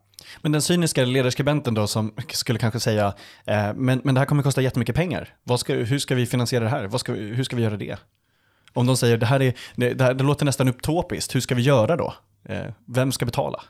Men 0.43 0.53
den 0.53 0.63
cyniska 0.63 1.05
ledarskribenten 1.05 1.75
då 1.75 1.87
som 1.87 2.15
skulle 2.29 2.59
kanske 2.59 2.81
säga, 2.81 3.15
eh, 3.45 3.75
men, 3.75 4.01
men 4.05 4.15
det 4.15 4.21
här 4.21 4.27
kommer 4.27 4.43
kosta 4.43 4.63
jättemycket 4.63 4.97
pengar. 4.97 5.35
Ska, 5.59 5.75
hur 5.75 5.99
ska 5.99 6.15
vi 6.15 6.27
finansiera 6.27 6.65
det 6.65 6.71
här? 6.71 6.99
Ska, 6.99 7.13
hur 7.13 7.45
ska 7.45 7.57
vi 7.57 7.63
göra 7.63 7.77
det? 7.77 7.97
Om 8.73 8.87
de 8.87 8.97
säger 8.97 9.17
det 9.17 9.27
här, 9.27 9.43
är, 9.43 9.55
det, 9.77 9.95
det, 9.95 10.05
här, 10.05 10.15
det 10.15 10.25
låter 10.25 10.45
nästan 10.45 10.69
utopiskt, 10.69 11.35
hur 11.35 11.41
ska 11.41 11.55
vi 11.55 11.63
göra 11.63 11.97
då? 11.97 12.15
Eh, 12.45 12.67
vem 12.87 13.13
ska 13.13 13.25
betala? 13.25 13.63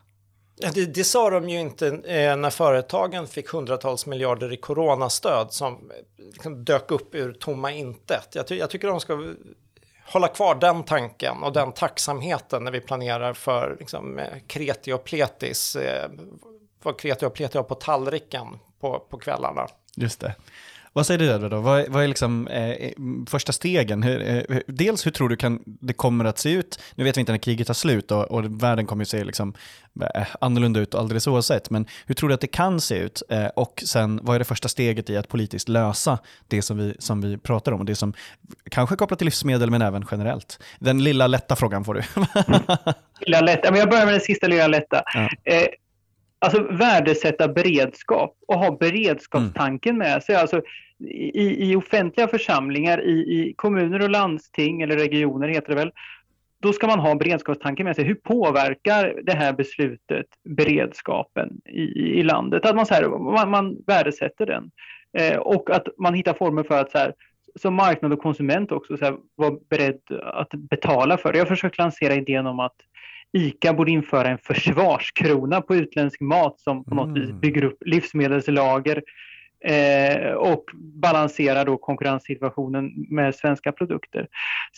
Det, 0.74 0.94
det, 0.94 1.04
sa 1.04 1.30
de 1.30 1.48
ju 1.48 1.60
inte 1.60 1.86
eh, 1.86 2.36
när 2.36 2.50
företagen 2.50 3.26
fick 3.26 3.48
hundratals 3.48 4.06
miljarder 4.06 4.52
i 4.52 4.56
coronastöd 4.56 5.52
som 5.52 5.90
liksom 6.32 6.64
dök 6.64 6.90
upp 6.90 7.14
ur 7.14 7.32
tomma 7.32 7.72
intet. 7.72 8.28
Jag, 8.32 8.46
ty 8.46 8.56
jag 8.56 8.70
tycker 8.70 8.88
de 8.88 9.00
ska 9.00 9.34
hålla 10.12 10.28
kvar 10.28 10.54
den 10.54 10.82
tanken 10.82 11.42
och 11.42 11.52
den 11.52 11.72
tacksamheten 11.72 12.64
när 12.64 12.70
vi 12.70 12.80
planerar 12.80 13.32
för 13.32 13.76
liksom, 13.80 14.18
eh, 14.18 14.26
kreti 14.46 14.92
och 14.92 15.04
pletis, 15.04 15.76
eh, 15.76 16.10
vad 16.82 17.00
kreti 17.00 17.26
och 17.26 17.34
pleti 17.34 17.58
har 17.58 17.64
på 17.64 17.74
tallriken 17.74 18.46
på, 18.80 18.98
på 18.98 19.18
kvällarna. 19.18 19.68
Just 19.96 20.20
det. 20.20 20.34
Vad 20.92 21.06
säger 21.06 21.38
du 21.38 21.48
då? 21.48 21.60
Vad 21.60 21.88
vad 21.88 22.04
är 22.04 22.08
liksom, 22.08 22.48
eh, 22.48 22.70
eh, 22.70 22.92
första 23.26 23.52
stegen? 23.52 24.02
Hur, 24.02 24.28
eh, 24.28 24.58
dels 24.66 25.06
hur 25.06 25.10
tror 25.10 25.28
du 25.28 25.36
kan, 25.36 25.62
det 25.64 25.92
kommer 25.92 26.24
att 26.24 26.38
se 26.38 26.50
ut? 26.50 26.80
Nu 26.94 27.04
vet 27.04 27.16
vi 27.16 27.20
inte 27.20 27.32
när 27.32 27.38
kriget 27.38 27.66
tar 27.66 27.74
slut 27.74 28.10
och, 28.10 28.30
och 28.30 28.62
världen 28.62 28.86
kommer 28.86 29.04
att 29.04 29.08
se 29.08 29.24
liksom, 29.24 29.54
eh, 30.14 30.26
annorlunda 30.40 30.80
ut 30.80 30.94
alldeles 30.94 31.26
oavsett. 31.26 31.70
Men 31.70 31.86
hur 32.06 32.14
tror 32.14 32.28
du 32.28 32.34
att 32.34 32.40
det 32.40 32.46
kan 32.46 32.80
se 32.80 32.94
ut? 32.98 33.22
Eh, 33.28 33.46
och 33.46 33.82
sen, 33.86 34.20
vad 34.22 34.34
är 34.34 34.38
det 34.38 34.44
första 34.44 34.68
steget 34.68 35.10
i 35.10 35.16
att 35.16 35.28
politiskt 35.28 35.68
lösa 35.68 36.18
det 36.48 36.62
som 36.62 36.78
vi, 36.78 36.96
som 36.98 37.20
vi 37.20 37.38
pratar 37.38 37.72
om? 37.72 37.80
Och 37.80 37.86
det 37.86 37.96
som 37.96 38.12
kanske 38.70 38.94
är 38.94 38.96
kopplat 38.96 39.18
till 39.18 39.26
livsmedel 39.26 39.70
men 39.70 39.82
även 39.82 40.04
generellt. 40.10 40.58
Den 40.78 41.04
lilla 41.04 41.26
lätta 41.26 41.56
frågan 41.56 41.84
får 41.84 41.94
du. 41.94 42.02
lilla 43.26 43.40
lätta, 43.40 43.70
men 43.70 43.80
jag 43.80 43.90
börjar 43.90 44.04
med 44.04 44.14
den 44.14 44.20
sista 44.20 44.46
lilla 44.46 44.66
lätta. 44.66 45.02
Ja. 45.14 45.28
Alltså 46.42 46.62
värdesätta 46.62 47.48
beredskap 47.48 48.36
och 48.46 48.58
ha 48.58 48.76
beredskapstanken 48.76 49.94
mm. 49.94 50.08
med 50.08 50.22
sig. 50.22 50.34
Alltså, 50.34 50.62
i, 51.08 51.70
I 51.70 51.76
offentliga 51.76 52.28
församlingar, 52.28 53.04
i, 53.04 53.12
i 53.12 53.54
kommuner 53.56 54.02
och 54.02 54.10
landsting 54.10 54.82
eller 54.82 54.96
regioner 54.96 55.48
heter 55.48 55.68
det 55.68 55.74
väl, 55.74 55.92
då 56.62 56.72
ska 56.72 56.86
man 56.86 56.98
ha 56.98 57.14
beredskapstanken 57.14 57.86
med 57.86 57.96
sig. 57.96 58.04
Hur 58.04 58.14
påverkar 58.14 59.20
det 59.22 59.32
här 59.32 59.52
beslutet 59.52 60.26
beredskapen 60.44 61.60
i, 61.64 61.82
i 62.20 62.22
landet? 62.22 62.66
Att 62.66 62.76
man, 62.76 62.86
så 62.86 62.94
här, 62.94 63.08
man, 63.08 63.50
man 63.50 63.76
värdesätter 63.86 64.46
den. 64.46 64.70
Eh, 65.18 65.38
och 65.38 65.70
att 65.70 65.88
man 65.98 66.14
hittar 66.14 66.34
former 66.34 66.62
för 66.62 66.80
att 66.80 66.90
så 66.90 66.98
här, 66.98 67.14
som 67.60 67.74
marknad 67.74 68.12
och 68.12 68.22
konsument 68.22 68.72
också 68.72 68.96
så 68.96 69.04
här, 69.04 69.16
vara 69.34 69.54
beredd 69.70 70.00
att 70.22 70.50
betala 70.50 71.16
för 71.16 71.32
det. 71.32 71.38
Jag 71.38 71.44
har 71.44 71.54
försökt 71.54 71.78
lansera 71.78 72.14
idén 72.14 72.46
om 72.46 72.60
att 72.60 72.76
ICA 73.32 73.72
borde 73.72 73.90
införa 73.90 74.28
en 74.28 74.38
försvarskrona 74.38 75.60
på 75.60 75.76
utländsk 75.76 76.20
mat 76.20 76.60
som 76.60 76.84
på 76.84 76.94
något 76.94 77.08
mm. 77.08 77.20
vis 77.20 77.32
bygger 77.32 77.64
upp 77.64 77.78
livsmedelslager 77.86 79.02
eh, 79.64 80.32
och 80.32 80.64
balanserar 80.74 81.64
då 81.64 81.76
konkurrenssituationen 81.76 83.06
med 83.10 83.34
svenska 83.34 83.72
produkter. 83.72 84.28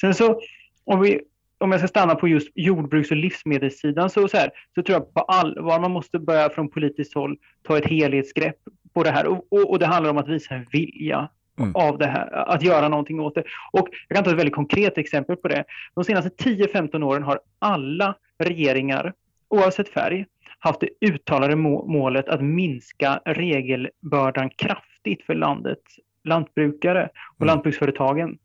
Sen 0.01 0.15
så 0.15 0.41
om 0.85 1.01
vi 1.01 1.21
om 1.59 1.73
jag 1.73 1.81
ska 1.81 1.89
stanna 1.89 2.15
på 2.15 2.29
just 2.29 2.49
jordbruks 2.55 3.11
och 3.11 3.17
livsmedelssidan 3.17 4.11
så, 4.11 4.29
så, 4.29 4.37
här, 4.37 4.51
så 4.75 4.83
tror 4.83 4.99
jag 4.99 5.15
på 5.15 5.21
allvar 5.21 5.81
man 5.81 5.91
måste 5.91 6.19
börja 6.19 6.51
från 6.51 6.69
politiskt 6.69 7.15
håll 7.15 7.37
ta 7.63 7.79
ett 7.79 7.87
helhetsgrepp 7.87 8.57
på 8.95 9.03
det 9.03 9.11
här 9.11 9.27
och, 9.27 9.47
och, 9.51 9.71
och 9.71 9.79
det 9.79 9.87
handlar 9.87 10.11
om 10.11 10.19
att 10.19 10.29
visa 10.29 10.55
en 10.55 10.67
vilja 10.73 11.29
mm. 11.59 11.73
av 11.75 11.99
det 11.99 12.07
här, 12.07 12.33
att 12.49 12.63
göra 12.63 12.89
någonting 12.89 13.21
åt 13.21 13.35
det. 13.35 13.45
Och 13.73 13.89
jag 14.09 14.17
kan 14.17 14.25
ta 14.25 14.31
ett 14.31 14.39
väldigt 14.39 14.55
konkret 14.55 14.99
exempel 14.99 15.37
på 15.37 15.49
det. 15.49 15.65
De 15.95 16.05
senaste 16.05 16.31
10-15 16.45 17.03
åren 17.03 17.23
har 17.23 17.41
alla 17.59 18.15
regeringar, 18.45 19.13
oavsett 19.49 19.89
färg, 19.89 20.27
haft 20.59 20.81
det 20.81 20.89
uttalade 21.07 21.57
målet 21.57 22.29
att 22.29 22.41
minska 22.41 23.21
regelbördan 23.25 24.51
kraftigt 24.51 25.27
för 25.27 25.35
landets 25.35 25.99
lantbrukare 26.25 27.09
och 27.37 27.43
mm. 27.43 27.55
lantbruksföretagen. 27.55 28.39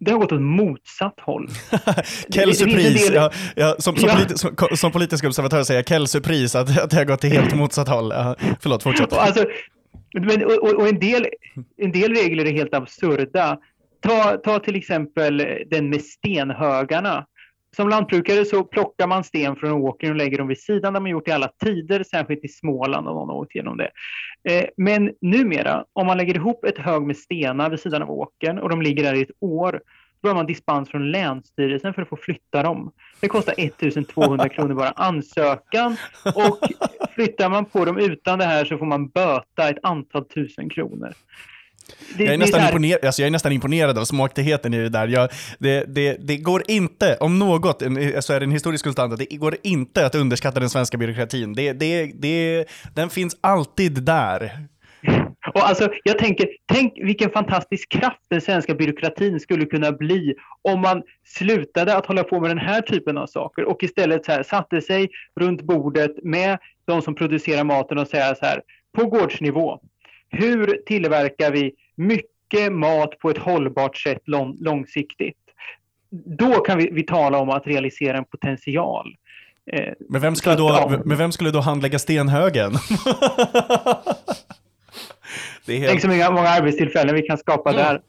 Det 0.00 0.10
har 0.10 0.18
gått 0.18 0.32
åt 0.32 0.40
motsatt 0.40 1.20
håll. 1.20 1.48
Kelsey-pris, 2.28 3.06
del... 3.06 3.14
ja, 3.14 3.30
ja, 3.56 3.76
som, 3.78 3.96
som, 3.96 4.08
ja. 4.08 4.14
Politi 4.14 4.38
som, 4.38 4.76
som, 4.76 4.92
politisk 4.92 5.24
observatör 5.24 5.62
säger 5.62 5.78
jag 5.78 5.86
Kelsey-pris, 5.86 6.58
att, 6.58 6.82
att 6.82 6.90
det 6.90 6.96
har 6.96 7.04
gått 7.04 7.20
till 7.20 7.30
helt 7.30 7.54
motsatt 7.54 7.88
håll. 7.88 8.12
Ja, 8.14 8.36
förlåt, 8.60 8.82
fortsätt. 8.82 9.12
Alltså, 9.12 9.46
men, 10.12 10.44
och, 10.44 10.74
och, 10.74 10.88
en, 10.88 10.98
del, 10.98 11.26
en 11.76 11.92
del 11.92 12.14
regler 12.14 12.44
är 12.44 12.52
helt 12.52 12.74
absurda. 12.74 13.58
Ta, 14.00 14.36
ta 14.44 14.58
till 14.58 14.76
exempel 14.76 15.46
den 15.70 15.90
med 15.90 16.02
stenhögarna. 16.02 17.26
Som 17.76 17.88
lantbrukare 17.88 18.44
så 18.44 18.64
plockar 18.64 19.06
man 19.06 19.24
sten 19.24 19.56
från 19.56 19.72
åkern 19.72 20.10
och 20.10 20.16
lägger 20.16 20.38
dem 20.38 20.48
vid 20.48 20.60
sidan. 20.60 20.92
där 20.92 21.00
man 21.00 21.10
gjort 21.10 21.28
i 21.28 21.30
alla 21.30 21.48
tider, 21.64 22.02
särskilt 22.02 22.44
i 22.44 22.48
Småland 22.48 23.08
om 23.08 23.14
någon 23.14 23.28
har 23.28 23.36
åkt 23.36 23.54
igenom 23.54 23.76
det. 23.76 23.90
Eh, 24.48 24.64
men 24.76 25.12
numera, 25.20 25.84
om 25.92 26.06
man 26.06 26.16
lägger 26.16 26.34
ihop 26.34 26.64
ett 26.64 26.78
hög 26.78 27.02
med 27.02 27.16
stenar 27.16 27.70
vid 27.70 27.80
sidan 27.80 28.02
av 28.02 28.10
åkern 28.10 28.58
och 28.58 28.68
de 28.68 28.82
ligger 28.82 29.04
där 29.04 29.14
i 29.14 29.22
ett 29.22 29.30
år, 29.40 29.80
då 30.22 30.28
har 30.28 30.34
man 30.34 30.46
dispens 30.46 30.90
från 30.90 31.10
Länsstyrelsen 31.10 31.94
för 31.94 32.02
att 32.02 32.08
få 32.08 32.16
flytta 32.16 32.62
dem. 32.62 32.92
Det 33.20 33.28
kostar 33.28 33.54
1200 33.58 34.48
kronor 34.48 34.74
bara 34.74 34.90
ansökan 34.90 35.96
och 36.34 36.58
flyttar 37.14 37.48
man 37.48 37.64
på 37.64 37.84
dem 37.84 37.98
utan 37.98 38.38
det 38.38 38.44
här 38.44 38.64
så 38.64 38.78
får 38.78 38.86
man 38.86 39.08
böta 39.08 39.68
ett 39.68 39.78
antal 39.82 40.24
tusen 40.24 40.68
kronor. 40.68 41.12
Det, 42.16 42.24
jag, 42.24 42.34
är 42.34 42.38
nästan 42.38 42.60
imponerad, 42.66 43.04
alltså 43.04 43.22
jag 43.22 43.26
är 43.26 43.30
nästan 43.30 43.52
imponerad 43.52 43.98
av 43.98 44.04
smaktigheten 44.04 44.74
i 44.74 44.78
det 44.78 44.88
där. 44.88 45.08
Jag, 45.08 45.28
det, 45.58 45.84
det, 45.88 46.16
det 46.20 46.36
går 46.36 46.62
inte, 46.68 47.16
om 47.20 47.38
något, 47.38 47.82
så 48.20 48.32
är 48.32 48.40
det 48.40 48.46
en 48.46 48.50
historisk 48.50 48.84
konstant, 48.84 49.18
det 49.18 49.36
går 49.36 49.56
inte 49.62 50.06
att 50.06 50.14
underskatta 50.14 50.60
den 50.60 50.70
svenska 50.70 50.98
byråkratin. 50.98 51.52
Det, 51.52 51.72
det, 51.72 52.12
det, 52.14 52.64
den 52.94 53.10
finns 53.10 53.36
alltid 53.40 54.02
där. 54.02 54.52
Och 55.54 55.68
alltså, 55.68 55.88
jag 56.04 56.18
tänker, 56.18 56.48
tänk 56.66 56.92
vilken 56.96 57.30
fantastisk 57.30 57.88
kraft 57.88 58.20
den 58.28 58.40
svenska 58.40 58.74
byråkratin 58.74 59.40
skulle 59.40 59.66
kunna 59.66 59.92
bli 59.92 60.34
om 60.62 60.80
man 60.80 61.02
slutade 61.24 61.96
att 61.96 62.06
hålla 62.06 62.24
på 62.24 62.40
med 62.40 62.50
den 62.50 62.58
här 62.58 62.80
typen 62.80 63.18
av 63.18 63.26
saker 63.26 63.64
och 63.64 63.82
istället 63.82 64.24
så 64.24 64.32
här, 64.32 64.42
satte 64.42 64.80
sig 64.80 65.08
runt 65.40 65.62
bordet 65.62 66.24
med 66.24 66.58
de 66.84 67.02
som 67.02 67.14
producerar 67.14 67.64
maten 67.64 67.98
och 67.98 68.08
säga 68.08 68.34
så 68.34 68.46
här, 68.46 68.62
på 68.96 69.06
gårdsnivå, 69.06 69.80
hur 70.30 70.82
tillverkar 70.86 71.50
vi 71.50 71.72
mycket 71.94 72.72
mat 72.72 73.18
på 73.18 73.30
ett 73.30 73.38
hållbart 73.38 73.96
sätt 73.96 74.22
lång, 74.24 74.56
långsiktigt? 74.60 75.36
Då 76.10 76.54
kan 76.54 76.78
vi, 76.78 76.90
vi 76.92 77.02
tala 77.02 77.38
om 77.38 77.50
att 77.50 77.66
realisera 77.66 78.18
en 78.18 78.24
potential. 78.24 79.14
Eh, 79.72 79.92
men, 80.08 80.20
vem 80.20 80.36
skulle 80.36 80.56
då, 80.56 81.00
men 81.04 81.16
vem 81.16 81.32
skulle 81.32 81.50
då 81.50 81.60
handlägga 81.60 81.98
stenhögen? 81.98 82.72
det 85.66 85.72
är 85.72 85.78
helt... 85.78 85.90
Tänk 85.90 86.02
så 86.02 86.08
många, 86.08 86.30
många 86.30 86.48
arbetstillfällen 86.48 87.14
vi 87.14 87.22
kan 87.22 87.38
skapa 87.38 87.70
mm. 87.70 87.82
där. 87.82 88.00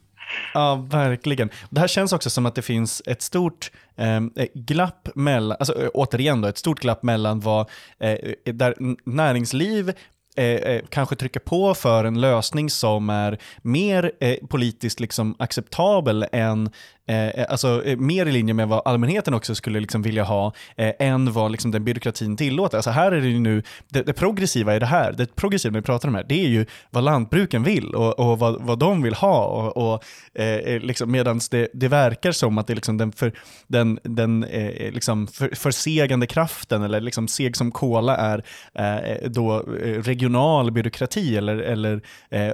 Ja, 0.53 0.87
verkligen. 0.91 1.49
Det 1.69 1.79
här 1.79 1.87
känns 1.87 2.13
också 2.13 2.29
som 2.29 2.45
att 2.45 2.55
det 2.55 2.61
finns 2.61 3.01
ett 3.05 3.21
stort 3.21 3.71
eh, 3.95 4.19
glapp 4.53 5.09
mellan, 5.15 5.57
alltså 5.59 5.89
återigen 5.93 6.41
då, 6.41 6.47
ett 6.47 6.57
stort 6.57 6.79
glapp 6.79 7.03
mellan 7.03 7.39
vad, 7.39 7.69
eh, 7.99 8.17
där 8.53 8.75
näringsliv 9.05 9.93
Eh, 10.35 10.45
eh, 10.45 10.81
kanske 10.89 11.15
trycka 11.15 11.39
på 11.39 11.73
för 11.73 12.05
en 12.05 12.21
lösning 12.21 12.69
som 12.69 13.09
är 13.09 13.37
mer 13.61 14.11
eh, 14.19 14.35
politiskt 14.49 14.99
liksom 14.99 15.35
acceptabel 15.39 16.25
än 16.31 16.69
Eh, 17.07 17.27
eh, 17.27 17.45
alltså 17.49 17.85
eh, 17.85 17.97
mer 17.97 18.25
i 18.25 18.31
linje 18.31 18.53
med 18.53 18.67
vad 18.67 18.81
allmänheten 18.85 19.33
också 19.33 19.55
skulle 19.55 19.79
liksom 19.79 20.01
vilja 20.01 20.23
ha, 20.23 20.53
eh, 20.75 20.93
än 20.99 21.33
vad 21.33 21.51
liksom 21.51 21.71
den 21.71 21.83
byråkratin 21.83 22.37
tillåter. 22.37 22.77
Alltså 22.77 22.91
här 22.91 23.11
är 23.11 23.21
det 23.21 23.27
ju 23.27 23.39
nu, 23.39 23.63
det, 23.89 24.01
det, 24.01 24.13
progressiva 24.13 24.75
i 24.75 24.79
det 24.79 24.85
här, 24.85 25.11
det 25.11 25.35
progressiva 25.35 25.73
vi 25.73 25.81
pratar 25.81 26.07
om 26.07 26.15
här, 26.15 26.25
det 26.29 26.43
är 26.43 26.47
ju 26.47 26.65
vad 26.89 27.03
lantbruken 27.03 27.63
vill 27.63 27.95
och, 27.95 28.19
och 28.19 28.39
vad, 28.39 28.61
vad 28.61 28.79
de 28.79 29.01
vill 29.01 29.13
ha. 29.13 29.45
Och, 29.45 29.93
och 29.93 30.03
eh, 30.33 30.45
eh 30.45 30.79
liksom, 30.79 31.11
Medan 31.11 31.39
det, 31.51 31.67
det 31.73 31.87
verkar 31.87 32.31
som 32.31 32.57
att 32.57 32.67
det 32.67 32.73
är 32.73 32.75
liksom 32.75 32.97
den, 32.97 33.11
för, 33.11 33.31
den, 33.67 33.99
den 34.03 34.43
eh, 34.43 34.91
liksom 34.91 35.27
för, 35.27 35.55
försegande 35.55 36.27
kraften, 36.27 36.83
eller 36.83 37.01
liksom 37.01 37.27
seg 37.27 37.57
som 37.57 37.71
kola 37.71 38.17
är 38.17 38.43
eh, 38.73 39.29
då 39.29 39.59
regional 40.03 40.71
byråkrati 40.71 41.37
eller, 41.37 41.57
eller 41.57 42.01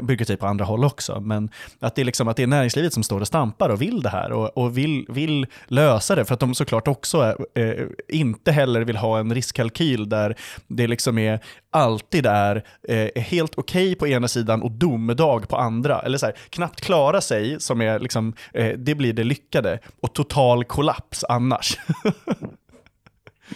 byråkrati 0.01 0.37
på 0.37 0.47
andra 0.47 0.65
håll 0.65 0.83
också. 0.83 1.19
Men 1.21 1.49
att 1.79 1.95
det, 1.95 2.01
är 2.01 2.05
liksom, 2.05 2.27
att 2.27 2.37
det 2.37 2.43
är 2.43 2.47
näringslivet 2.47 2.93
som 2.93 3.03
står 3.03 3.21
och 3.21 3.27
stampar 3.27 3.69
och 3.69 3.81
vill 3.81 4.01
det 4.01 4.09
här. 4.09 4.36
Och, 4.37 4.57
och, 4.57 4.77
vill, 4.77 5.05
vill 5.09 5.45
lösa 5.67 6.15
det 6.15 6.25
för 6.25 6.33
att 6.33 6.39
de 6.39 6.55
såklart 6.55 6.87
också 6.87 7.17
är, 7.17 7.35
eh, 7.61 7.85
inte 8.09 8.51
heller 8.51 8.81
vill 8.81 8.97
ha 8.97 9.19
en 9.19 9.35
riskkalkyl 9.35 10.09
där 10.09 10.35
det 10.67 10.87
liksom 10.87 11.17
är 11.17 11.39
alltid 11.69 12.25
är 12.25 12.63
eh, 12.87 13.21
helt 13.21 13.57
okej 13.57 13.85
okay 13.85 13.95
på 13.95 14.07
ena 14.07 14.27
sidan 14.27 14.61
och 14.61 14.71
domedag 14.71 15.49
på 15.49 15.55
andra. 15.55 15.99
Eller 15.99 16.17
så 16.17 16.25
här, 16.25 16.35
knappt 16.49 16.81
klara 16.81 17.21
sig, 17.21 17.59
som 17.59 17.81
är 17.81 17.99
liksom, 17.99 18.33
eh, 18.53 18.77
det 18.77 18.95
blir 18.95 19.13
det 19.13 19.23
lyckade, 19.23 19.79
och 20.01 20.13
total 20.13 20.63
kollaps 20.63 21.23
annars. 21.23 21.77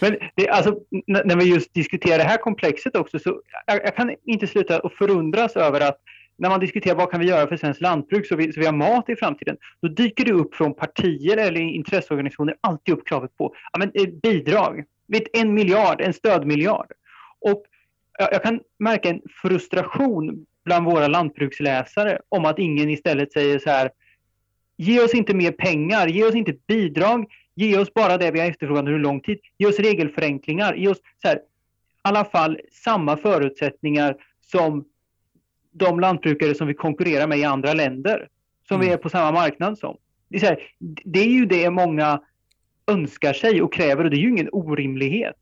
Men 0.00 0.16
det, 0.34 0.48
alltså, 0.48 0.76
när 1.06 1.36
vi 1.36 1.44
just 1.44 1.74
diskuterar 1.74 2.18
det 2.18 2.24
här 2.24 2.36
komplexet 2.36 2.96
också, 2.96 3.18
så 3.18 3.40
jag, 3.66 3.76
jag 3.84 3.96
kan 3.96 4.16
inte 4.26 4.46
sluta 4.46 4.78
att 4.78 4.92
förundras 4.92 5.56
över 5.56 5.80
att 5.80 5.98
när 6.42 6.48
man 6.48 6.60
diskuterar 6.60 6.94
vad 6.94 7.10
kan 7.10 7.20
vi 7.20 7.26
göra 7.26 7.48
för 7.48 7.56
svenskt 7.56 7.80
lantbruk 7.80 8.26
så 8.26 8.36
vi, 8.36 8.52
så 8.52 8.60
vi 8.60 8.66
har 8.66 8.72
mat 8.72 9.08
i 9.08 9.16
framtiden, 9.16 9.56
då 9.80 9.88
dyker 9.88 10.24
det 10.24 10.32
upp 10.32 10.54
från 10.54 10.74
partier 10.74 11.36
eller 11.36 11.60
intresseorganisationer 11.60 12.56
alltid 12.60 12.94
upp 12.94 13.06
kravet 13.06 13.36
på 13.36 13.54
ja, 13.72 13.78
men, 13.78 13.90
eh, 13.94 14.06
bidrag. 14.22 14.84
Vet, 15.06 15.22
en 15.32 15.54
miljard, 15.54 16.00
en 16.00 16.12
stödmiljard. 16.12 16.86
Och 17.40 17.64
jag, 18.18 18.32
jag 18.32 18.42
kan 18.42 18.60
märka 18.78 19.08
en 19.08 19.20
frustration 19.42 20.46
bland 20.64 20.84
våra 20.84 21.08
lantbruksläsare 21.08 22.18
om 22.28 22.44
att 22.44 22.58
ingen 22.58 22.90
istället 22.90 23.32
säger 23.32 23.58
så 23.58 23.70
här 23.70 23.90
Ge 24.76 25.00
oss 25.00 25.14
inte 25.14 25.34
mer 25.34 25.52
pengar, 25.52 26.06
ge 26.06 26.24
oss 26.24 26.34
inte 26.34 26.54
bidrag, 26.66 27.26
ge 27.54 27.78
oss 27.78 27.94
bara 27.94 28.18
det 28.18 28.30
vi 28.30 28.40
har 28.40 28.46
efterfrågat 28.46 28.84
under 28.84 28.98
lång 28.98 29.20
tid. 29.20 29.38
Ge 29.58 29.66
oss 29.66 29.78
regelförenklingar, 29.78 30.74
ge 30.74 30.88
oss 30.88 30.98
så 31.22 31.28
här, 31.28 31.36
i 31.36 31.40
alla 32.02 32.24
fall 32.24 32.60
samma 32.72 33.16
förutsättningar 33.16 34.16
som 34.40 34.84
de 35.72 36.00
lantbrukare 36.00 36.54
som 36.54 36.66
vi 36.66 36.74
konkurrerar 36.74 37.26
med 37.26 37.38
i 37.38 37.44
andra 37.44 37.72
länder, 37.72 38.28
som 38.68 38.74
mm. 38.74 38.86
vi 38.86 38.92
är 38.92 38.96
på 38.96 39.08
samma 39.08 39.32
marknad 39.32 39.78
som. 39.78 39.96
Det 40.28 40.36
är, 40.36 40.46
här, 40.46 40.58
det 41.04 41.20
är 41.20 41.28
ju 41.28 41.46
det 41.46 41.70
många 41.70 42.20
önskar 42.86 43.32
sig 43.32 43.62
och 43.62 43.72
kräver 43.72 44.04
och 44.04 44.10
det 44.10 44.16
är 44.16 44.22
ju 44.22 44.30
ingen 44.30 44.48
orimlighet. 44.52 45.36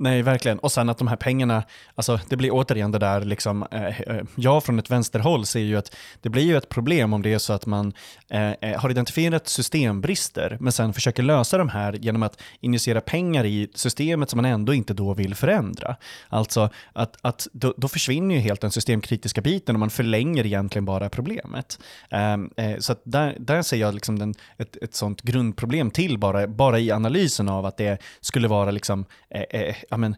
Nej, 0.00 0.22
verkligen. 0.22 0.58
Och 0.58 0.72
sen 0.72 0.88
att 0.88 0.98
de 0.98 1.08
här 1.08 1.16
pengarna, 1.16 1.62
alltså 1.94 2.20
det 2.28 2.36
blir 2.36 2.50
återigen 2.52 2.92
det 2.92 2.98
där, 2.98 3.20
liksom, 3.20 3.66
eh, 3.70 4.00
eh 4.00 4.22
jag 4.34 4.64
från 4.64 4.78
ett 4.78 4.90
vänsterhåll 4.90 5.46
ser 5.46 5.60
ju 5.60 5.76
att 5.76 5.96
det 6.20 6.28
blir 6.28 6.42
ju 6.42 6.56
ett 6.56 6.68
problem 6.68 7.12
om 7.12 7.22
det 7.22 7.32
är 7.32 7.38
så 7.38 7.52
att 7.52 7.66
man 7.66 7.92
eh, 8.30 8.50
eh, 8.50 8.80
har 8.80 8.90
identifierat 8.90 9.48
systembrister, 9.48 10.56
men 10.60 10.72
sen 10.72 10.92
försöker 10.92 11.22
lösa 11.22 11.58
de 11.58 11.68
här 11.68 11.92
genom 11.92 12.22
att 12.22 12.42
injicera 12.60 13.00
pengar 13.00 13.44
i 13.44 13.68
systemet 13.74 14.30
som 14.30 14.36
man 14.36 14.44
ändå 14.44 14.74
inte 14.74 14.94
då 14.94 15.14
vill 15.14 15.34
förändra. 15.34 15.96
Alltså 16.28 16.70
att, 16.92 17.16
att 17.20 17.48
då, 17.52 17.74
då 17.76 17.88
försvinner 17.88 18.34
ju 18.34 18.40
helt 18.40 18.60
den 18.60 18.70
systemkritiska 18.70 19.40
biten 19.40 19.76
och 19.76 19.80
man 19.80 19.90
förlänger 19.90 20.46
egentligen 20.46 20.84
bara 20.84 21.08
problemet. 21.08 21.78
Ehm, 22.10 22.50
eh, 22.56 22.78
så 22.78 22.94
där, 23.04 23.36
där 23.40 23.62
ser 23.62 23.76
jag 23.76 23.94
liksom 23.94 24.18
den, 24.18 24.34
ett, 24.56 24.76
ett 24.82 24.94
sånt 24.94 25.22
grundproblem 25.22 25.90
till 25.90 26.18
bara, 26.18 26.46
bara 26.46 26.78
i 26.78 26.90
analysen 26.90 27.48
av 27.48 27.66
att 27.66 27.76
det 27.76 28.02
skulle 28.20 28.48
vara 28.48 28.70
liksom 28.70 29.04
eh, 29.30 29.60
eh 29.60 29.74
ja, 29.90 29.96
men, 29.96 30.16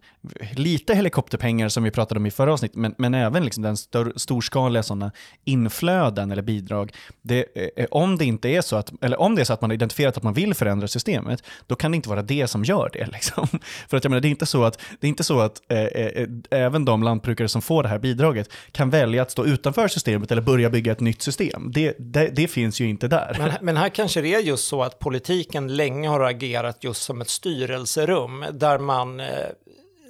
lite 0.52 0.94
helikopterpengar 0.94 1.68
som 1.68 1.82
vi 1.82 1.90
pratade 1.90 2.18
om 2.18 2.26
i 2.26 2.30
förra 2.30 2.52
avsnittet, 2.52 2.76
men, 2.76 2.94
men 2.98 3.14
även 3.14 3.44
liksom 3.44 3.62
den 3.62 3.76
stor, 3.76 4.12
storskaliga 4.16 4.82
sådana 4.82 5.12
inflöden 5.44 6.30
eller 6.30 6.42
bidrag. 6.42 6.92
Det, 7.22 7.44
eh, 7.54 7.68
eh, 7.76 7.86
om 7.90 8.18
det 8.18 8.24
inte 8.24 8.48
är 8.48 8.60
så 8.60 8.76
att, 8.76 8.92
eller 9.04 9.20
om 9.20 9.34
det 9.34 9.42
är 9.42 9.44
så 9.44 9.52
att 9.52 9.60
man 9.60 9.70
har 9.70 9.74
identifierat 9.74 10.16
att 10.16 10.22
man 10.22 10.34
vill 10.34 10.54
förändra 10.54 10.88
systemet, 10.88 11.42
då 11.66 11.76
kan 11.76 11.90
det 11.90 11.96
inte 11.96 12.08
vara 12.08 12.22
det 12.22 12.48
som 12.48 12.64
gör 12.64 12.90
det. 12.92 13.06
Liksom. 13.12 13.46
För 13.88 13.96
att 13.96 14.04
jag 14.04 14.10
menar, 14.10 14.20
det 14.20 14.28
är 14.28 14.30
inte 14.30 14.46
så 14.46 14.64
att, 14.64 14.80
det 15.00 15.06
är 15.06 15.08
inte 15.08 15.24
så 15.24 15.40
att 15.40 15.60
eh, 15.68 15.78
eh, 15.78 16.06
eh, 16.06 16.28
även 16.50 16.84
de 16.84 17.02
lantbrukare 17.02 17.48
som 17.48 17.62
får 17.62 17.82
det 17.82 17.88
här 17.88 17.98
bidraget 17.98 18.52
kan 18.72 18.90
välja 18.90 19.22
att 19.22 19.30
stå 19.30 19.44
utanför 19.44 19.88
systemet 19.88 20.32
eller 20.32 20.42
börja 20.42 20.70
bygga 20.70 20.92
ett 20.92 21.00
nytt 21.00 21.22
system. 21.22 21.72
Det, 21.72 21.94
det, 21.98 22.28
det 22.28 22.48
finns 22.48 22.80
ju 22.80 22.88
inte 22.88 23.08
där. 23.08 23.36
Men, 23.38 23.52
men 23.60 23.76
här 23.76 23.88
kanske 23.88 24.20
det 24.20 24.34
är 24.34 24.40
just 24.40 24.68
så 24.68 24.82
att 24.82 24.98
politiken 24.98 25.76
länge 25.76 26.08
har 26.08 26.20
agerat 26.20 26.84
just 26.84 27.02
som 27.02 27.20
ett 27.20 27.28
styrelserum 27.28 28.44
där 28.52 28.78
man 28.78 29.20
eh, 29.20 29.26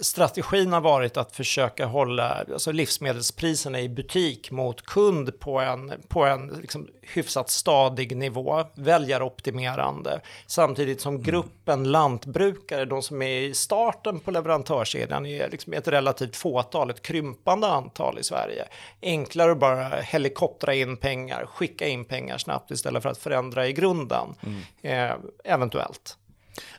strategin 0.01 0.73
har 0.73 0.81
varit 0.81 1.17
att 1.17 1.37
försöka 1.37 1.87
hålla 1.87 2.45
alltså 2.53 2.73
livsmedelspriserna 2.73 3.81
i 3.81 3.89
butik 3.89 4.51
mot 4.51 4.83
kund 4.83 5.41
på 5.41 5.61
en, 5.61 5.93
på 6.09 6.25
en 6.25 6.49
liksom 6.49 6.89
hyfsat 7.03 7.51
stadig 7.51 8.17
nivå, 8.17 8.65
väljaroptimerande, 8.75 10.21
samtidigt 10.47 11.01
som 11.01 11.15
mm. 11.15 11.23
gruppen 11.23 11.85
lantbrukare, 11.93 12.85
de 12.85 13.03
som 13.03 13.23
är 13.23 13.41
i 13.41 13.55
starten 13.55 14.21
på 14.21 14.31
leverantörskedjan, 14.31 15.27
är 15.27 15.51
liksom 15.51 15.73
ett 15.73 15.89
relativt 15.89 16.37
fåtal, 16.37 16.91
ett 16.91 17.03
krympande 17.03 17.67
antal 17.67 18.19
i 18.19 18.23
Sverige. 18.23 18.65
Enklare 19.03 19.53
att 19.53 19.59
bara 19.59 19.89
helikoptra 19.89 20.75
in 20.75 20.97
pengar, 20.97 21.47
skicka 21.47 21.89
in 21.89 22.05
pengar 22.05 22.39
snabbt 22.39 22.71
istället 22.71 23.03
för 23.03 23.11
att 23.11 23.19
förändra 23.19 23.69
i 23.69 23.73
grunden, 23.73 24.35
mm. 24.43 24.61
eh, 24.83 25.17
eventuellt. 25.45 26.17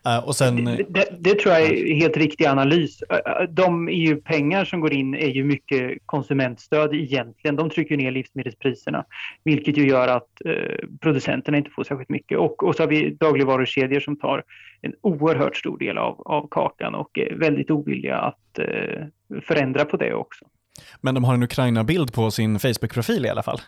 Uh, 0.07 0.27
och 0.27 0.35
sen... 0.35 0.65
det, 0.65 0.85
det, 0.89 1.07
det, 1.19 1.39
tror 1.39 1.53
jag 1.53 1.63
är 1.63 1.95
helt 1.95 2.17
riktig 2.17 2.45
analys. 2.45 3.03
De 3.49 3.87
EU-pengar 3.87 4.65
som 4.65 4.79
går 4.79 4.93
in 4.93 5.15
är 5.15 5.27
ju 5.27 5.43
mycket 5.43 5.97
konsumentstöd 6.05 6.93
egentligen. 6.93 7.55
De 7.55 7.69
trycker 7.69 7.97
ner 7.97 8.11
livsmedelspriserna, 8.11 9.05
vilket 9.43 9.77
ju 9.77 9.87
gör 9.87 10.07
att 10.07 10.27
producenterna 11.01 11.57
inte 11.57 11.69
får 11.69 11.83
särskilt 11.83 12.09
mycket. 12.09 12.37
Och, 12.37 12.63
och 12.63 12.75
så 12.75 12.83
har 12.83 12.87
vi 12.87 13.09
dagligvarukedjor 13.09 13.99
som 13.99 14.19
tar 14.19 14.43
en 14.81 14.93
oerhört 15.01 15.57
stor 15.57 15.77
del 15.77 15.97
av, 15.97 16.21
av 16.21 16.47
kakan 16.51 16.95
och 16.95 17.17
är 17.17 17.35
väldigt 17.35 17.71
ovilliga 17.71 18.17
att 18.17 18.59
förändra 19.43 19.85
på 19.85 19.97
det 19.97 20.13
också. 20.13 20.45
Men 21.01 21.15
de 21.15 21.23
har 21.23 21.33
en 21.33 21.43
Ukraina-bild 21.43 22.13
på 22.13 22.31
sin 22.31 22.59
Facebook-profil 22.59 23.25
i 23.25 23.29
alla 23.29 23.43
fall. 23.43 23.61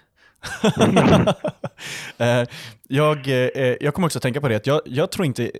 jag, 2.87 3.27
jag 3.79 3.93
kommer 3.93 4.05
också 4.05 4.19
att 4.19 4.23
tänka 4.23 4.41
på 4.41 4.47
det, 4.47 4.55
att 4.55 4.67
jag, 4.67 4.81
jag 4.85 5.11
tror 5.11 5.25
inte 5.25 5.51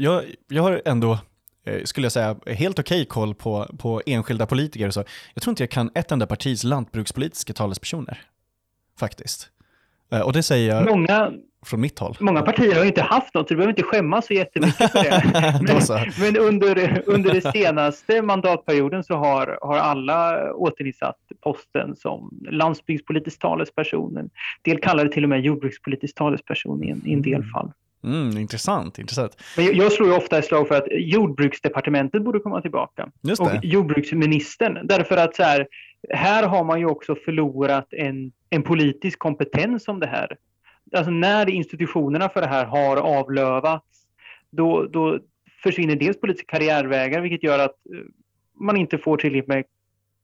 jag, 0.00 0.24
jag 0.48 0.62
har 0.62 0.82
ändå, 0.84 1.18
eh, 1.66 1.84
skulle 1.84 2.04
jag 2.04 2.12
säga, 2.12 2.36
helt 2.46 2.78
okej 2.78 2.96
okay 2.96 3.04
koll 3.04 3.34
på, 3.34 3.66
på 3.78 4.02
enskilda 4.06 4.46
politiker 4.46 4.86
och 4.86 4.94
så. 4.94 5.04
Jag 5.34 5.42
tror 5.42 5.52
inte 5.52 5.62
jag 5.62 5.70
kan 5.70 5.90
ett 5.94 6.12
enda 6.12 6.26
partis 6.26 6.64
lantbrukspolitiska 6.64 7.52
talespersoner, 7.52 8.18
faktiskt. 8.98 9.50
Eh, 10.12 10.20
och 10.20 10.32
det 10.32 10.42
säger 10.42 10.74
jag 10.74 10.90
många, 10.90 11.32
från 11.66 11.80
mitt 11.80 11.98
håll. 11.98 12.16
Många 12.20 12.42
partier 12.42 12.74
har 12.74 12.84
inte 12.84 13.02
haft 13.02 13.34
något, 13.34 13.48
så 13.48 13.54
du 13.54 13.56
behöver 13.56 13.72
inte 13.72 13.82
skämmas 13.82 14.26
så 14.26 14.34
jättemycket 14.34 14.92
för 14.92 15.02
det. 15.04 15.60
men, 15.88 16.12
men 16.20 16.36
under, 16.36 17.02
under 17.06 17.32
den 17.32 17.52
senaste 17.52 18.22
mandatperioden 18.22 19.04
så 19.04 19.14
har, 19.14 19.58
har 19.62 19.78
alla 19.78 20.52
återinsatt 20.52 21.18
posten 21.40 21.96
som 21.96 22.40
landsbygdspolitisk 22.50 23.38
talesperson. 23.38 24.16
En 24.16 24.30
del 24.62 24.80
kallar 24.80 25.04
det 25.04 25.12
till 25.12 25.24
och 25.24 25.30
med 25.30 25.40
jordbrukspolitisk 25.40 26.14
talesperson 26.14 26.84
i 26.84 26.90
en, 26.90 27.02
i 27.06 27.12
en 27.12 27.22
del 27.22 27.34
mm. 27.34 27.50
fall. 27.50 27.72
Mm, 28.04 28.38
intressant, 28.38 28.98
intressant. 28.98 29.36
Men 29.56 29.64
jag, 29.64 29.74
jag 29.74 29.92
slår 29.92 30.08
ju 30.08 30.14
ofta 30.14 30.38
ett 30.38 30.44
slag 30.44 30.68
för 30.68 30.74
att 30.74 30.86
jordbruksdepartementet 30.90 32.22
borde 32.22 32.38
komma 32.38 32.62
tillbaka. 32.62 33.10
Just 33.22 33.44
det. 33.44 33.58
Och 33.58 33.64
jordbruksministern. 33.64 34.86
Därför 34.86 35.16
att 35.16 35.36
så 35.36 35.42
här, 35.42 35.66
här 36.10 36.46
har 36.46 36.64
man 36.64 36.80
ju 36.80 36.86
också 36.86 37.16
förlorat 37.24 37.86
en, 37.90 38.32
en 38.50 38.62
politisk 38.62 39.18
kompetens 39.18 39.88
om 39.88 40.00
det 40.00 40.06
här. 40.06 40.36
Alltså 40.96 41.10
när 41.10 41.50
institutionerna 41.50 42.28
för 42.28 42.40
det 42.40 42.46
här 42.46 42.64
har 42.64 42.96
avlövats, 42.96 44.06
då, 44.50 44.86
då 44.86 45.18
försvinner 45.62 45.96
dels 45.96 46.20
politiska 46.20 46.58
karriärvägar, 46.58 47.20
vilket 47.20 47.42
gör 47.42 47.58
att 47.58 47.76
eh, 47.94 48.00
man 48.60 48.76
inte 48.76 48.98
får 48.98 49.16
tillräckligt 49.16 49.48
med 49.48 49.64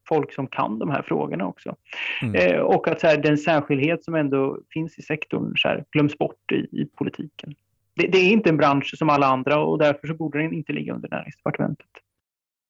folk 0.08 0.32
som 0.32 0.46
kan 0.46 0.78
de 0.78 0.90
här 0.90 1.02
frågorna 1.02 1.46
också. 1.46 1.76
Mm. 2.22 2.34
Eh, 2.34 2.60
och 2.60 2.88
att 2.88 3.00
så 3.00 3.06
här, 3.06 3.16
den 3.16 3.38
särskildhet 3.38 4.04
som 4.04 4.14
ändå 4.14 4.58
finns 4.70 4.98
i 4.98 5.02
sektorn 5.02 5.52
så 5.56 5.68
här, 5.68 5.84
glöms 5.92 6.18
bort 6.18 6.52
i, 6.52 6.54
i 6.54 6.88
politiken 6.96 7.54
det, 7.96 8.06
det, 8.06 8.18
är 8.18 8.32
inte 8.32 8.48
en 8.48 8.56
bransch 8.56 8.98
som 8.98 9.10
alla 9.10 9.26
andra 9.26 9.58
och 9.58 9.78
därför 9.78 10.06
så 10.06 10.14
borde 10.14 10.42
den 10.42 10.52
inte 10.52 10.72
ligga 10.72 10.94
under 10.94 11.08
näringsdepartementet. 11.08 11.86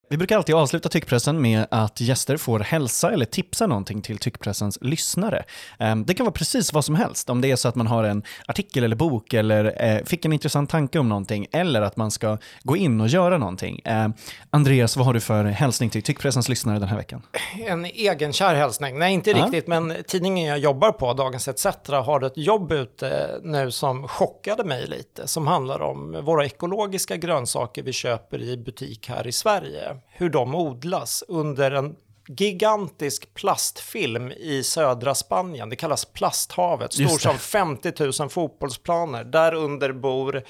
Vi 0.08 0.16
brukar 0.16 0.36
alltid 0.36 0.54
avsluta 0.54 0.88
tyckpressen 0.88 1.40
med 1.42 1.66
att 1.70 2.00
gäster 2.00 2.36
får 2.36 2.60
hälsa 2.60 3.12
eller 3.12 3.24
tipsa 3.24 3.66
någonting 3.66 4.02
till 4.02 4.18
tyckpressens 4.18 4.78
lyssnare. 4.80 5.44
Ehm, 5.78 6.04
det 6.04 6.14
kan 6.14 6.26
vara 6.26 6.32
precis 6.32 6.72
vad 6.72 6.84
som 6.84 6.94
helst, 6.94 7.30
om 7.30 7.40
det 7.40 7.50
är 7.50 7.56
så 7.56 7.68
att 7.68 7.74
man 7.74 7.86
har 7.86 8.04
en 8.04 8.22
artikel 8.46 8.84
eller 8.84 8.96
bok 8.96 9.34
eller 9.34 9.84
eh, 9.84 10.04
fick 10.04 10.24
en 10.24 10.32
intressant 10.32 10.70
tanke 10.70 10.98
om 10.98 11.08
någonting 11.08 11.46
eller 11.52 11.82
att 11.82 11.96
man 11.96 12.10
ska 12.10 12.38
gå 12.62 12.76
in 12.76 13.00
och 13.00 13.08
göra 13.08 13.38
någonting. 13.38 13.80
Ehm, 13.84 14.12
Andreas, 14.50 14.96
vad 14.96 15.06
har 15.06 15.14
du 15.14 15.20
för 15.20 15.44
hälsning 15.44 15.90
till 15.90 16.02
tyckpressens 16.02 16.48
lyssnare 16.48 16.78
den 16.78 16.88
här 16.88 16.96
veckan? 16.96 17.22
En 17.66 17.84
egenkär 17.84 18.54
hälsning. 18.54 18.98
Nej, 18.98 19.14
inte 19.14 19.32
riktigt, 19.32 19.66
men 19.66 19.96
tidningen 20.06 20.48
jag 20.48 20.58
jobbar 20.58 20.92
på, 20.92 21.12
Dagens 21.12 21.48
ETC, 21.48 21.66
har 21.88 22.24
ett 22.24 22.36
jobb 22.36 22.72
ute 22.72 23.40
nu 23.42 23.70
som 23.70 24.08
chockade 24.08 24.64
mig 24.64 24.86
lite, 24.86 25.28
som 25.28 25.46
handlar 25.46 25.82
om 25.82 26.24
våra 26.24 26.44
ekologiska 26.44 27.16
grönsaker 27.16 27.82
vi 27.82 27.92
köper 27.92 28.42
i 28.42 28.56
butik 28.56 29.08
här 29.08 29.26
i 29.26 29.32
Sverige 29.32 29.95
hur 30.08 30.30
de 30.30 30.54
odlas 30.54 31.24
under 31.28 31.70
en 31.70 31.96
gigantisk 32.28 33.34
plastfilm 33.34 34.32
i 34.32 34.62
södra 34.62 35.14
Spanien. 35.14 35.70
Det 35.70 35.76
kallas 35.76 36.04
Plasthavet, 36.04 36.92
stor 36.92 37.18
som 37.18 37.38
50 37.38 37.92
000 38.20 38.30
fotbollsplaner. 38.30 39.24
Där 39.24 39.54
under 39.54 39.92
bor 39.92 40.42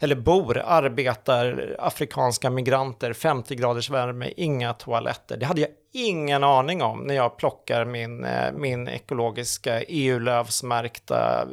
eller 0.00 0.16
bor, 0.16 0.58
arbetar 0.58 1.76
afrikanska 1.78 2.50
migranter, 2.50 3.12
50 3.12 3.54
graders 3.54 3.90
värme, 3.90 4.32
inga 4.36 4.72
toaletter. 4.72 5.36
Det 5.36 5.46
hade 5.46 5.60
jag 5.60 5.70
ingen 5.96 6.44
aning 6.44 6.82
om 6.82 7.00
när 7.00 7.14
jag 7.14 7.36
plockar 7.36 7.84
min, 7.84 8.24
eh, 8.24 8.52
min 8.52 8.88
ekologiska 8.88 9.82
EU-lövsmärkta 9.82 11.42
eh, 11.42 11.48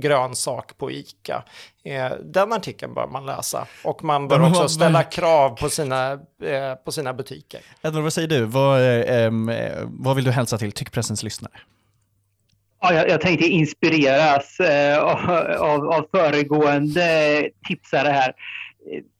grönsak 0.00 0.78
på 0.78 0.90
ICA. 0.90 1.44
Eh, 1.84 2.12
den 2.24 2.52
artikeln 2.52 2.94
bör 2.94 3.06
man 3.06 3.26
läsa 3.26 3.66
och 3.84 4.04
man 4.04 4.28
bör 4.28 4.48
också 4.48 4.68
ställa 4.68 5.02
krav 5.02 5.56
på 5.56 5.68
sina, 5.68 6.18
på 6.84 6.92
sina 6.92 7.14
butiker. 7.14 7.60
Edvard, 7.82 8.02
vad 8.02 8.12
säger 8.12 8.28
du? 8.28 8.44
Vad, 8.44 8.80
vad 9.84 10.16
vill 10.16 10.24
du 10.24 10.30
hälsa 10.30 10.58
till 10.58 10.72
tyckpressens 10.72 11.22
lyssnare? 11.22 11.52
Ja, 12.80 12.94
jag, 12.94 13.08
jag 13.08 13.20
tänkte 13.20 13.46
inspireras 13.46 14.60
eh, 14.60 14.98
av, 14.98 15.88
av, 15.92 16.06
föregående 16.10 17.50
tipsare 17.68 18.08
här 18.08 18.32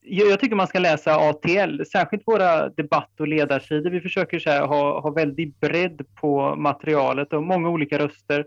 jag 0.07 0.41
tycker 0.41 0.57
man 0.57 0.67
ska 0.67 0.79
läsa 0.79 1.17
ATL, 1.17 1.83
särskilt 1.93 2.23
våra 2.27 2.69
debatt 2.69 3.21
och 3.21 3.29
ledarsidor. 3.29 3.91
Vi 3.91 4.01
försöker 4.01 4.39
så 4.39 4.51
här, 4.51 4.67
ha, 4.67 5.01
ha 5.01 5.11
väldigt 5.11 5.61
bredd 5.61 6.07
på 6.21 6.57
materialet 6.57 7.33
och 7.33 7.43
många 7.43 7.69
olika 7.69 7.99
röster 7.99 8.47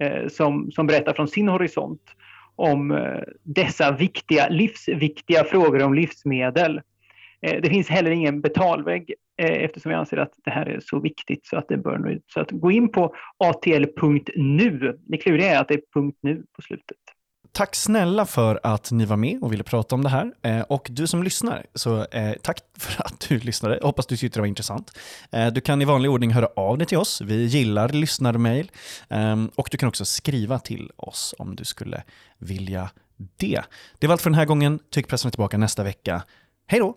eh, 0.00 0.28
som, 0.28 0.70
som 0.72 0.86
berättar 0.86 1.12
från 1.12 1.28
sin 1.28 1.48
horisont 1.48 2.02
om 2.56 2.90
eh, 2.90 3.20
dessa 3.42 3.92
viktiga, 3.92 4.48
livsviktiga 4.48 5.44
frågor 5.44 5.82
om 5.82 5.94
livsmedel. 5.94 6.80
Eh, 7.42 7.60
det 7.62 7.68
finns 7.68 7.88
heller 7.88 8.10
ingen 8.10 8.40
betalvägg 8.40 9.14
eh, 9.42 9.64
eftersom 9.64 9.92
jag 9.92 9.98
anser 9.98 10.16
att 10.16 10.32
det 10.44 10.50
här 10.50 10.66
är 10.66 10.80
så 10.80 11.00
viktigt 11.00 11.46
så 11.46 11.56
att 11.56 11.68
det 11.68 11.76
bör 11.76 11.98
nå 11.98 12.10
ut. 12.10 12.24
Så 12.26 12.40
att 12.40 12.50
gå 12.50 12.70
in 12.70 12.92
på 12.92 13.14
atl.nu. 13.38 14.98
Det 15.06 15.16
kluriga 15.16 15.50
är 15.50 15.60
att 15.60 15.68
det 15.68 15.74
är 15.74 16.12
.nu 16.20 16.44
på 16.52 16.62
slutet. 16.62 16.96
Tack 17.54 17.74
snälla 17.74 18.26
för 18.26 18.60
att 18.62 18.90
ni 18.90 19.04
var 19.04 19.16
med 19.16 19.42
och 19.42 19.52
ville 19.52 19.64
prata 19.64 19.94
om 19.94 20.02
det 20.02 20.08
här. 20.08 20.32
Eh, 20.42 20.60
och 20.60 20.86
du 20.90 21.06
som 21.06 21.22
lyssnar, 21.22 21.66
så 21.74 22.04
eh, 22.04 22.32
tack 22.42 22.58
för 22.78 23.06
att 23.06 23.26
du 23.28 23.38
lyssnade. 23.38 23.76
Jag 23.76 23.86
hoppas 23.86 24.06
du 24.06 24.16
tyckte 24.16 24.38
det 24.38 24.42
var 24.42 24.46
intressant. 24.46 24.98
Eh, 25.32 25.46
du 25.46 25.60
kan 25.60 25.82
i 25.82 25.84
vanlig 25.84 26.10
ordning 26.10 26.30
höra 26.30 26.48
av 26.56 26.78
dig 26.78 26.86
till 26.86 26.98
oss. 26.98 27.20
Vi 27.20 27.44
gillar 27.44 27.88
lyssnarmail. 27.88 28.70
Ehm, 29.08 29.50
och 29.54 29.68
du 29.70 29.76
kan 29.78 29.88
också 29.88 30.04
skriva 30.04 30.58
till 30.58 30.90
oss 30.96 31.34
om 31.38 31.56
du 31.56 31.64
skulle 31.64 32.02
vilja 32.38 32.90
det. 33.36 33.62
Det 33.98 34.06
var 34.06 34.12
allt 34.12 34.22
för 34.22 34.30
den 34.30 34.38
här 34.38 34.44
gången. 34.44 34.78
Tyckpressen 34.90 35.28
är 35.28 35.30
tillbaka 35.30 35.58
nästa 35.58 35.82
vecka. 35.82 36.22
Hej 36.66 36.80
då! 36.80 36.94